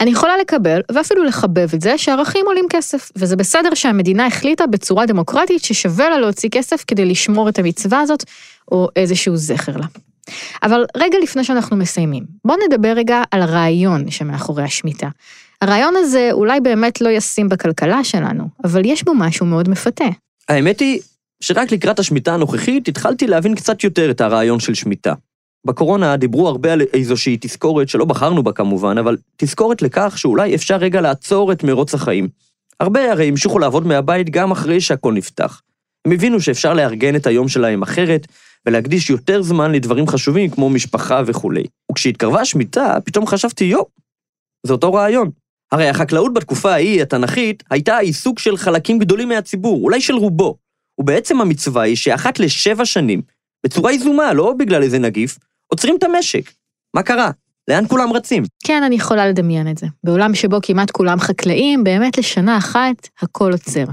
אני 0.00 0.10
יכולה 0.10 0.36
לקבל 0.36 0.80
ואפילו 0.92 1.24
לחבב 1.24 1.68
את 1.74 1.80
זה 1.80 1.98
שערכים 1.98 2.46
עולים 2.46 2.64
כסף, 2.70 3.10
וזה 3.16 3.36
בסדר 3.36 3.74
שהמדינה 3.74 4.26
החליטה 4.26 4.66
בצורה 4.66 5.06
דמוקרטית 5.06 5.64
ששווה 5.64 6.10
לה 6.10 6.18
להוציא 6.18 6.48
כסף 6.52 6.84
כדי 6.86 7.04
לשמור 7.04 7.48
את 7.48 7.58
המצווה 7.58 8.00
הזאת, 8.00 8.24
או 8.72 8.88
איזשהו 8.96 9.36
זכר 9.36 9.76
לה. 9.76 9.86
אבל 10.62 10.84
רגע 10.96 11.18
לפני 11.22 11.44
שאנחנו 11.44 11.76
מסיימים, 11.76 12.24
בואו 12.44 12.58
נדבר 12.68 12.92
רגע 12.96 13.22
על 13.30 13.42
הרעיון 13.42 14.10
שמאחורי 14.10 14.62
השמיטה. 14.62 15.08
הרעיון 15.62 15.94
הזה 15.96 16.28
אולי 16.32 16.60
באמת 16.60 17.00
לא 17.00 17.08
ישים 17.08 17.48
בכלכלה 17.48 18.04
שלנו, 18.04 18.44
אבל 18.64 18.82
יש 18.84 19.04
בו 19.04 19.14
משהו 19.14 19.46
מאוד 19.46 19.68
מפתה. 19.68 20.04
האמת 20.48 20.80
היא 20.80 21.00
שרק 21.40 21.72
לקראת 21.72 21.98
השמיטה 21.98 22.34
הנוכחית 22.34 22.88
התחלתי 22.88 23.26
להבין 23.26 23.54
קצת 23.54 23.84
יותר 23.84 24.10
את 24.10 24.20
הרעיון 24.20 24.60
של 24.60 24.74
שמיטה. 24.74 25.14
בקורונה 25.66 26.16
דיברו 26.16 26.48
הרבה 26.48 26.72
על 26.72 26.80
איזושהי 26.92 27.36
תזכורת 27.40 27.88
שלא 27.88 28.04
בחרנו 28.04 28.42
בה 28.42 28.52
כמובן, 28.52 28.98
אבל 28.98 29.16
תזכורת 29.36 29.82
לכך 29.82 30.14
שאולי 30.18 30.54
אפשר 30.54 30.76
רגע 30.76 31.00
לעצור 31.00 31.52
את 31.52 31.64
מרוץ 31.64 31.94
החיים. 31.94 32.28
הרבה 32.80 33.12
הרי 33.12 33.28
המשיכו 33.28 33.58
לעבוד 33.58 33.86
מהבית 33.86 34.30
גם 34.30 34.50
אחרי 34.50 34.80
שהכל 34.80 35.12
נפתח. 35.12 35.62
הם 36.06 36.12
הבינו 36.12 36.40
שאפשר 36.40 36.74
לארגן 36.74 37.16
את 37.16 37.26
היום 37.26 37.48
שלהם 37.48 37.82
אחרת, 37.82 38.26
ולהקדיש 38.66 39.10
יותר 39.10 39.42
זמן 39.42 39.72
לדברים 39.72 40.06
חשובים 40.06 40.50
כמו 40.50 40.70
משפחה 40.70 41.22
וכולי. 41.26 41.64
וכשהתקרבה 41.92 42.40
השמיטה, 42.40 42.98
פתאום 43.04 43.26
חשבתי, 43.26 43.64
יו, 43.64 43.82
זה 44.66 44.72
אותו 44.72 44.92
רעיון. 44.92 45.30
הרי 45.72 45.88
החקלאות 45.88 46.34
בתקופה 46.34 46.72
ההיא, 46.72 47.02
התנ"כית, 47.02 47.62
הייתה 47.70 47.96
העיסוק 47.96 48.38
של 48.38 48.56
חלקים 48.56 48.98
גדולים 48.98 49.28
מהציבור, 49.28 49.84
אולי 49.84 50.00
של 50.00 50.14
רובו. 50.14 50.56
ובעצם 50.98 51.40
המצווה 51.40 51.82
היא 51.82 51.96
שאחת 51.96 52.38
לשבע 52.38 52.84
שנים, 52.84 53.22
בצורה 53.66 53.92
יזומה, 53.92 54.32
לא 54.32 54.54
בגלל 54.58 54.82
איזה 54.82 54.98
נגיף, 54.98 55.38
עוצרים 55.66 55.96
את 55.98 56.02
המשק. 56.02 56.50
מה 56.94 57.02
קרה? 57.02 57.30
לאן 57.68 57.84
כולם 57.88 58.12
רצים? 58.12 58.42
כן, 58.64 58.82
אני 58.82 58.94
יכולה 58.94 59.28
לדמיין 59.28 59.70
את 59.70 59.78
זה. 59.78 59.86
בעולם 60.04 60.34
שבו 60.34 60.58
כמעט 60.62 60.90
כולם 60.90 61.20
חקלאים, 61.20 61.84
באמת 61.84 62.18
לשנה 62.18 62.58
אחת 62.58 63.08
הכל 63.22 63.52
עוצר. 63.52 63.84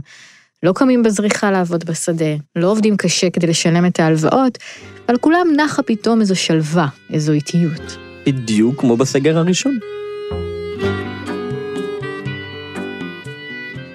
לא 0.64 0.74
קמים 0.76 1.04
בזריחה 1.04 1.52
לעבוד 1.52 1.84
בשדה, 1.86 2.36
לא 2.56 2.72
עובדים 2.72 2.98
קשה 2.98 3.30
כדי 3.30 3.48
לשלם 3.48 3.86
את 3.86 4.00
ההלוואות, 4.00 4.58
אבל 5.08 5.18
כולם 5.18 5.48
נחה 5.58 5.84
פתאום 5.84 6.22
איזו 6.22 6.36
שלווה, 6.36 6.88
איזו 7.14 7.32
איטיות. 7.32 7.98
בדיוק 8.26 8.80
כמו 8.80 8.98
בסגר 8.98 9.38
הראשון. 9.38 9.80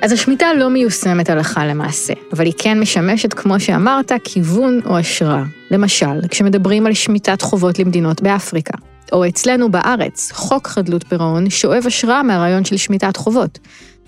אז 0.02 0.12
השמיטה 0.12 0.54
לא 0.54 0.70
מיושמת 0.70 1.30
הלכה 1.30 1.66
למעשה, 1.66 2.12
אבל 2.32 2.44
היא 2.44 2.52
כן 2.58 2.80
משמשת, 2.80 3.34
כמו 3.34 3.60
שאמרת, 3.60 4.12
כיוון 4.24 4.80
או 4.86 4.98
השראה. 4.98 5.42
למשל, 5.70 6.28
כשמדברים 6.30 6.86
על 6.86 6.94
שמיטת 6.94 7.42
חובות 7.42 7.78
למדינות 7.78 8.22
באפריקה, 8.22 8.78
או 9.12 9.28
אצלנו 9.28 9.70
בארץ, 9.70 10.32
חוק 10.32 10.66
חדלות 10.66 11.04
פירעון 11.08 11.50
שואב 11.50 11.82
השראה 11.86 12.22
מהרעיון 12.22 12.64
של 12.64 12.76
שמיטת 12.76 13.16
חובות. 13.16 13.58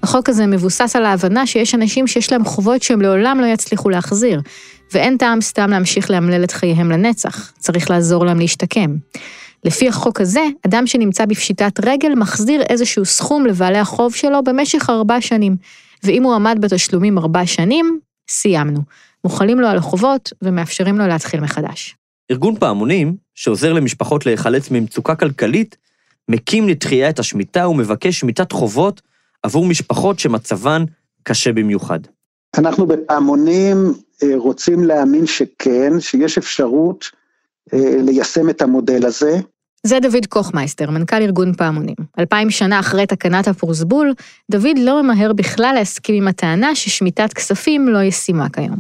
החוק 0.03 0.29
הזה 0.29 0.47
מבוסס 0.47 0.97
על 0.97 1.05
ההבנה 1.05 1.47
שיש 1.47 1.75
אנשים 1.75 2.07
שיש 2.07 2.33
להם 2.33 2.45
חובות 2.45 2.83
שהם 2.83 3.03
לעולם 3.03 3.41
לא 3.41 3.47
יצליחו 3.47 3.91
להחזיר, 3.91 4.41
ואין 4.93 5.17
טעם 5.17 5.41
סתם 5.41 5.71
להמשיך 5.71 6.11
לאמלל 6.11 6.45
את 6.45 6.51
חייהם 6.51 6.91
לנצח, 6.91 7.53
צריך 7.59 7.91
לעזור 7.91 8.27
להם 8.27 8.39
להשתקם. 8.39 8.97
לפי 9.65 9.89
החוק 9.89 10.21
הזה, 10.21 10.41
אדם 10.67 10.87
שנמצא 10.87 11.25
בפשיטת 11.27 11.73
רגל 11.85 12.15
מחזיר 12.15 12.63
איזשהו 12.63 13.05
סכום 13.05 13.47
לבעלי 13.47 13.79
החוב 13.79 14.15
שלו 14.15 14.45
במשך 14.45 14.91
ארבע 14.91 15.21
שנים, 15.21 15.57
ואם 16.05 16.23
הוא 16.23 16.35
עמד 16.35 16.59
בתשלומים 16.61 17.19
ארבע 17.19 17.47
שנים, 17.47 18.01
סיימנו. 18.29 18.81
מוחלים 19.25 19.61
לו 19.61 19.69
על 19.69 19.79
החובות 19.79 20.33
ומאפשרים 20.43 20.99
לו 20.99 21.07
להתחיל 21.07 21.41
מחדש. 21.41 21.97
ארגון 22.31 22.57
פעמונים, 22.57 23.17
שעוזר 23.35 23.73
למשפחות 23.73 24.27
להיחלץ 24.27 24.71
ממצוקה 24.71 25.15
כלכלית, 25.15 25.77
מקים 26.29 26.69
לתחייה 26.69 27.11
את 27.11 27.19
השמיטה 27.19 27.69
ומבקש 27.69 28.21
שמיטת 28.21 28.53
חובות 28.53 29.03
עבור 29.43 29.67
משפחות 29.67 30.19
שמצבן 30.19 30.85
קשה 31.23 31.53
במיוחד. 31.53 32.01
אנחנו 32.59 32.87
בפעמונים 32.87 33.93
אה, 34.23 34.29
רוצים 34.37 34.85
להאמין 34.85 35.27
שכן, 35.27 36.01
שיש 36.01 36.39
אפשרות 36.39 37.11
ליישם 37.73 38.51
את 38.51 38.63
המודל 38.63 39.07
הזה. 39.07 39.41
זה 39.87 40.01
דוד 40.01 40.27
קוכמייסטר, 40.29 40.91
מנכ"ל 40.91 41.23
ארגון 41.23 41.53
פעמונים. 41.55 41.95
אלפיים 42.19 42.51
שנה 42.51 42.81
אחרי 42.81 43.07
תקנת 43.07 43.49
הפרוסבול, 43.49 44.15
דוד 44.51 44.79
לא 44.79 45.03
ממהר 45.03 45.33
בכלל 45.33 45.73
להסכים 45.75 46.15
עם 46.15 46.29
הטענה 46.29 46.75
ששמיטת 46.75 47.33
כספים 47.33 47.89
לא 47.89 48.03
ישימה 48.03 48.49
כיום. 48.49 48.79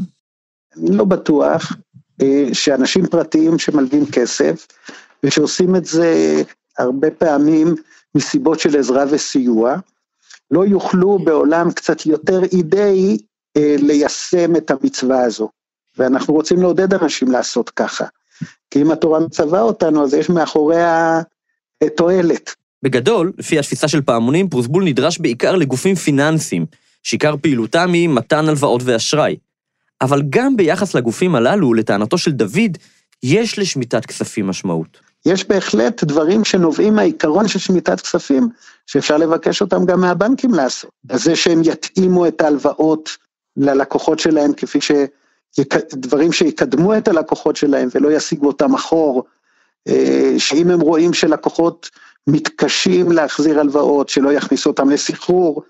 אני 0.76 0.96
לא 0.96 1.04
בטוח 1.04 1.72
אה, 2.22 2.48
שאנשים 2.52 3.06
פרטיים 3.06 3.58
שמלווים 3.58 4.06
כסף, 4.12 4.66
ושעושים 5.22 5.76
את 5.76 5.84
זה 5.84 6.42
הרבה 6.78 7.10
פעמים 7.10 7.74
מסיבות 8.14 8.60
של 8.60 8.78
עזרה 8.78 9.04
וסיוע, 9.10 9.76
לא 10.50 10.66
יוכלו 10.66 11.18
בעולם 11.18 11.72
קצת 11.72 12.06
יותר 12.06 12.44
אידאי 12.52 13.18
אה, 13.56 13.76
ליישם 13.78 14.56
את 14.56 14.70
המצווה 14.70 15.22
הזו. 15.22 15.48
ואנחנו 15.98 16.34
רוצים 16.34 16.62
לעודד 16.62 16.94
אנשים 16.94 17.30
לעשות 17.30 17.70
ככה. 17.70 18.04
כי 18.70 18.82
אם 18.82 18.90
התורה 18.90 19.20
מצווה 19.20 19.60
אותנו, 19.60 20.04
אז 20.04 20.14
יש 20.14 20.30
מאחוריה 20.30 21.20
תועלת. 21.96 22.54
בגדול, 22.82 23.32
לפי 23.38 23.58
התפיסה 23.58 23.88
של 23.88 24.02
פעמונים, 24.02 24.48
פרוסבול 24.48 24.84
נדרש 24.84 25.18
בעיקר 25.18 25.56
לגופים 25.56 25.94
פיננסיים, 25.94 26.66
שעיקר 27.02 27.34
פעילותם 27.42 27.92
היא 27.92 28.08
מתן 28.08 28.48
הלוואות 28.48 28.82
ואשראי. 28.84 29.36
אבל 30.00 30.22
גם 30.30 30.56
ביחס 30.56 30.94
לגופים 30.94 31.34
הללו, 31.34 31.74
לטענתו 31.74 32.18
של 32.18 32.30
דוד, 32.30 32.78
יש 33.22 33.58
לשמיטת 33.58 34.06
כספים 34.06 34.46
משמעות. 34.46 35.00
יש 35.26 35.48
בהחלט 35.48 36.04
דברים 36.04 36.44
שנובעים 36.44 36.94
מהעיקרון 36.94 37.48
של 37.48 37.58
שמיטת 37.58 38.00
כספים, 38.00 38.48
שאפשר 38.86 39.16
לבקש 39.16 39.60
אותם 39.60 39.86
גם 39.86 40.00
מהבנקים 40.00 40.54
לעשות. 40.54 40.90
אז 41.08 41.22
זה 41.22 41.36
שהם 41.36 41.60
יתאימו 41.64 42.26
את 42.26 42.40
ההלוואות 42.40 43.16
ללקוחות 43.56 44.18
שלהם, 44.18 44.52
כפי 44.52 44.80
ש... 44.80 44.90
דברים 45.92 46.32
שיקדמו 46.32 46.96
את 46.96 47.08
הלקוחות 47.08 47.56
שלהם 47.56 47.88
ולא 47.94 48.12
ישיגו 48.12 48.46
אותם 48.46 48.74
אחור, 48.74 49.24
אה, 49.88 50.34
שאם 50.38 50.70
הם 50.70 50.80
רואים 50.80 51.12
שלקוחות 51.12 51.90
מתקשים 52.26 53.12
להחזיר 53.12 53.60
הלוואות, 53.60 54.08
שלא 54.08 54.32
יכניסו 54.32 54.70
אותם 54.70 54.90
לסחרור. 54.90 55.62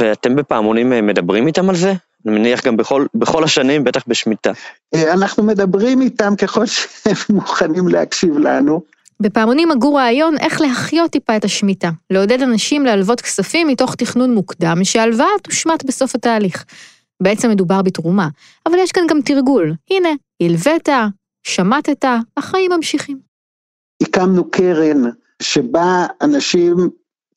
ואתם 0.00 0.36
בפעמונים 0.36 0.92
אה, 0.92 1.02
מדברים 1.02 1.46
איתם 1.46 1.70
על 1.70 1.76
זה? 1.76 1.92
אני 2.26 2.38
מניח 2.38 2.66
גם 2.66 2.76
בכל, 2.76 3.06
בכל 3.14 3.44
השנים, 3.44 3.84
בטח 3.84 4.02
בשמיטה. 4.06 4.52
אה, 4.94 5.12
אנחנו 5.12 5.42
מדברים 5.42 6.00
איתם 6.00 6.36
ככל 6.36 6.66
שהם 6.66 7.14
מוכנים 7.36 7.88
להקשיב 7.88 8.38
לנו. 8.38 8.82
בפעמונים 9.20 9.70
הגו 9.70 9.94
רעיון 9.94 10.38
איך 10.38 10.60
להחיות 10.60 11.10
טיפה 11.10 11.36
את 11.36 11.44
השמיטה, 11.44 11.90
לעודד 12.10 12.42
אנשים 12.42 12.84
להלוות 12.84 13.20
כספים 13.20 13.68
מתוך 13.68 13.94
תכנון 13.94 14.34
מוקדם, 14.34 14.84
שההלוואה 14.84 15.28
תושמט 15.42 15.84
בסוף 15.84 16.14
התהליך. 16.14 16.64
בעצם 17.24 17.50
מדובר 17.50 17.82
בתרומה, 17.82 18.28
אבל 18.66 18.78
יש 18.78 18.92
כאן 18.92 19.02
גם 19.08 19.20
תרגול. 19.22 19.74
הנה, 19.90 20.08
הלווית, 20.42 20.88
שמטת, 21.46 22.04
החיים 22.36 22.72
ממשיכים. 22.72 23.18
הקמנו 24.02 24.50
קרן 24.50 25.02
שבה 25.42 26.06
אנשים 26.20 26.76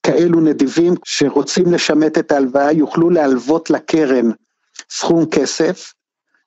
כאלו 0.04 0.40
נדיבים 0.40 0.94
שרוצים 1.06 1.74
לשמט 1.74 2.18
את 2.18 2.32
ההלוואה 2.32 2.72
יוכלו 2.72 3.10
להלוות 3.10 3.70
לקרן 3.70 4.32
סכום 4.90 5.26
כסף, 5.26 5.94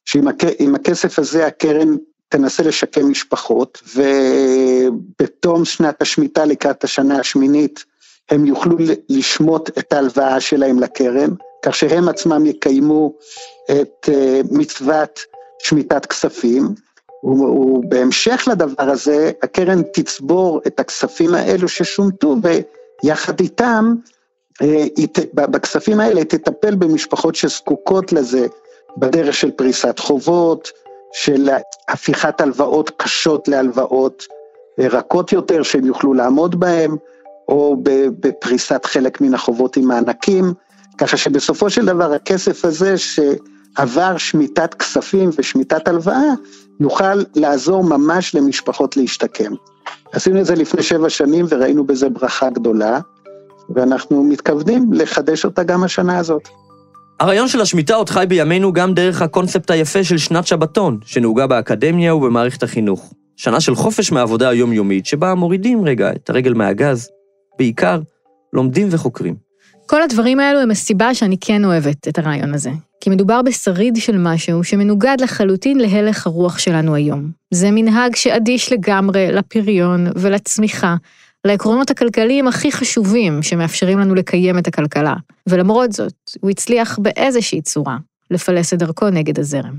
שעם 0.05 0.75
הכסף 0.75 1.19
הזה 1.19 1.47
הקרן 1.47 1.97
תנסה 2.29 2.63
לשקם 2.63 3.11
משפחות, 3.11 3.83
ובתום 3.97 5.65
שנת 5.65 6.03
השמיטה 6.03 6.45
לקראת 6.45 6.85
השנה 6.85 7.19
השמינית 7.19 7.85
הם 8.31 8.47
יוכלו 8.47 8.77
לשמוט 9.09 9.79
את 9.79 9.93
ההלוואה 9.93 10.41
שלהם 10.41 10.81
לקרן, 10.81 11.31
כך 11.63 11.75
שהם 11.75 12.09
עצמם 12.09 12.47
יקיימו 12.47 13.13
את 13.71 14.09
אה, 14.09 14.41
מצוות 14.51 15.21
שמיטת 15.59 16.07
כספים, 16.07 16.75
ובהמשך 17.25 18.45
לדבר 18.51 18.91
הזה, 18.91 19.31
הקרן 19.43 19.83
תצבור 19.83 20.61
את 20.67 20.81
הכספים 20.81 21.35
האלו 21.35 21.69
ששומטו, 21.69 22.37
ויחד 23.03 23.41
איתם, 23.41 23.95
אה, 24.63 24.87
בכספים 25.35 26.01
האלה 26.01 26.25
תטפל 26.25 26.75
במשפחות 26.75 27.35
שזקוקות 27.35 28.13
לזה, 28.13 28.47
בדרך 28.97 29.35
של 29.35 29.51
פריסת 29.51 29.99
חובות, 29.99 30.71
של 31.13 31.49
הפיכת 31.89 32.41
הלוואות 32.41 32.91
קשות 32.97 33.49
להלוואות 33.49 34.27
אה, 34.81 34.87
רכות 34.89 35.33
יותר, 35.33 35.63
שהם 35.63 35.87
יוכלו 35.87 36.15
לעמוד 36.15 36.61
בהן, 36.61 36.97
או 37.49 37.77
בפריסת 38.21 38.85
חלק 38.85 39.21
מן 39.21 39.35
החובות 39.35 39.77
עם 39.77 39.85
מענקים, 39.85 40.55
ככה 41.01 41.17
שבסופו 41.17 41.71
של 41.71 41.87
דבר 41.87 42.13
הכסף 42.13 42.65
הזה 42.65 42.95
שעבר 42.99 44.17
שמיטת 44.17 44.75
כספים 44.75 45.31
ושמיטת 45.39 45.89
הלוואה, 45.89 46.33
יוכל 46.81 47.23
לעזור 47.35 47.85
ממש 47.85 48.35
למשפחות 48.35 48.97
להשתקם. 48.97 49.53
עשינו 50.13 50.41
את 50.41 50.47
זה 50.47 50.55
לפני 50.55 50.83
שבע 50.83 51.09
שנים 51.11 51.47
וראינו 51.49 51.87
בזה 51.87 52.09
ברכה 52.09 52.51
גדולה, 52.51 53.01
ואנחנו 53.75 54.25
מתכוונים 54.25 54.93
לחדש 54.93 55.45
אותה 55.45 55.63
גם 55.63 55.85
השנה 55.85 56.19
הזאת. 56.19 56.49
הרעיון 57.21 57.49
של 57.49 57.61
השמיטה 57.61 57.95
עוד 57.95 58.11
חי 58.11 58.25
בימינו 58.29 58.73
גם 58.73 58.95
דרך 58.95 59.23
הקונספט 59.23 59.71
היפה 59.71 60.05
של 60.05 60.19
שנת 60.19 60.47
שבתון, 60.47 60.99
שנהוגה 61.05 61.47
באקדמיה 61.47 62.15
ובמערכת 62.15 62.63
החינוך. 62.63 63.15
שנה 63.37 63.61
של 63.61 63.75
חופש 63.75 64.13
מהעבודה 64.13 64.49
היומיומית, 64.49 65.07
שבה 65.07 65.35
מורידים 65.35 65.85
רגע 65.85 66.11
את 66.13 66.31
הרגל 66.31 66.53
מהגז, 66.53 67.09
בעיקר 67.59 68.01
לומדים 68.53 68.89
וחוקרים. 68.91 69.50
כל 69.91 70.03
הדברים 70.03 70.41
האלו 70.41 70.61
הם 70.61 70.71
הסיבה 70.71 71.15
שאני 71.15 71.37
כן 71.41 71.65
אוהבת 71.65 72.09
את 72.09 72.19
הרעיון 72.19 72.55
הזה. 72.55 72.71
כי 73.01 73.11
מדובר 73.11 73.43
בשריד 73.43 73.97
של 73.97 74.19
משהו 74.19 74.65
שמנוגד 74.65 75.17
לחלוטין 75.21 75.79
להלך 75.79 76.27
הרוח 76.27 76.59
שלנו 76.59 76.95
היום. 76.95 77.31
זה 77.51 77.71
מנהג 77.71 78.17
שאדיש 78.17 78.73
לגמרי 78.73 79.33
לפריון 79.33 80.07
ולצמיחה, 80.17 80.97
לעקרונות 81.45 81.91
הכלכליים 81.91 82.49
הכי 82.49 82.73
חשובים 82.73 83.43
שמאפשרים 83.43 83.99
לנו 83.99 84.15
לקיים 84.15 84.59
את 84.59 84.67
הכלכלה. 84.67 85.15
ולמרות 85.47 85.93
זאת, 85.93 86.15
הוא 86.41 86.51
הצליח 86.51 86.99
באיזושהי 86.99 87.63
צורה 87.63 87.97
לפלס 88.31 88.73
את 88.75 88.79
דרכו 88.79 89.11
נגד 89.11 89.39
הזרם. 89.39 89.75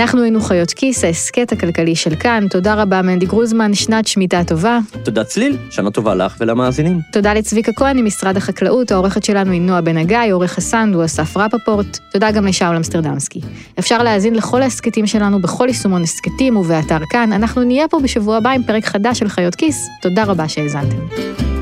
אנחנו 0.00 0.22
היינו 0.22 0.40
חיות 0.40 0.70
כיס, 0.70 1.04
ההסכת 1.04 1.52
הכלכלי 1.52 1.96
של 1.96 2.14
כאן. 2.14 2.44
תודה 2.50 2.74
רבה, 2.74 3.02
מנדי 3.02 3.26
גרוזמן, 3.26 3.74
שנת 3.74 4.06
שמיטה 4.06 4.44
טובה. 4.44 4.78
תודה 5.04 5.24
צליל, 5.24 5.56
שנה 5.70 5.90
טובה 5.90 6.14
לך 6.14 6.36
ולמאזינים. 6.40 7.00
תודה 7.12 7.34
לצביקה 7.34 7.72
כהן 7.72 7.98
ממשרד 7.98 8.36
החקלאות, 8.36 8.92
העורכת 8.92 9.24
שלנו 9.24 9.52
היא 9.52 9.60
נועה 9.60 9.80
בן 9.80 9.96
הגיא, 9.96 10.18
עורך 10.32 10.58
הסאונד 10.58 10.94
הוא 10.94 11.04
אסף 11.04 11.36
רפפורט. 11.36 11.98
תודה 12.12 12.30
גם 12.30 12.46
לשאול 12.46 12.76
אמסטרדמסקי. 12.76 13.40
אפשר 13.78 14.02
להאזין 14.02 14.34
לכל 14.34 14.62
ההסכתים 14.62 15.06
שלנו 15.06 15.40
בכל 15.40 15.66
יישומון 15.68 16.02
הסכתים 16.02 16.56
ובאתר 16.56 17.00
כאן. 17.10 17.32
אנחנו 17.32 17.64
נהיה 17.64 17.88
פה 17.88 18.00
בשבוע 18.02 18.36
הבא 18.36 18.50
עם 18.50 18.62
פרק 18.62 18.84
חדש 18.84 19.18
של 19.18 19.28
חיות 19.28 19.54
כיס. 19.54 19.76
תודה 20.02 20.24
רבה 20.24 20.48
שהאזנתם. 20.48 21.55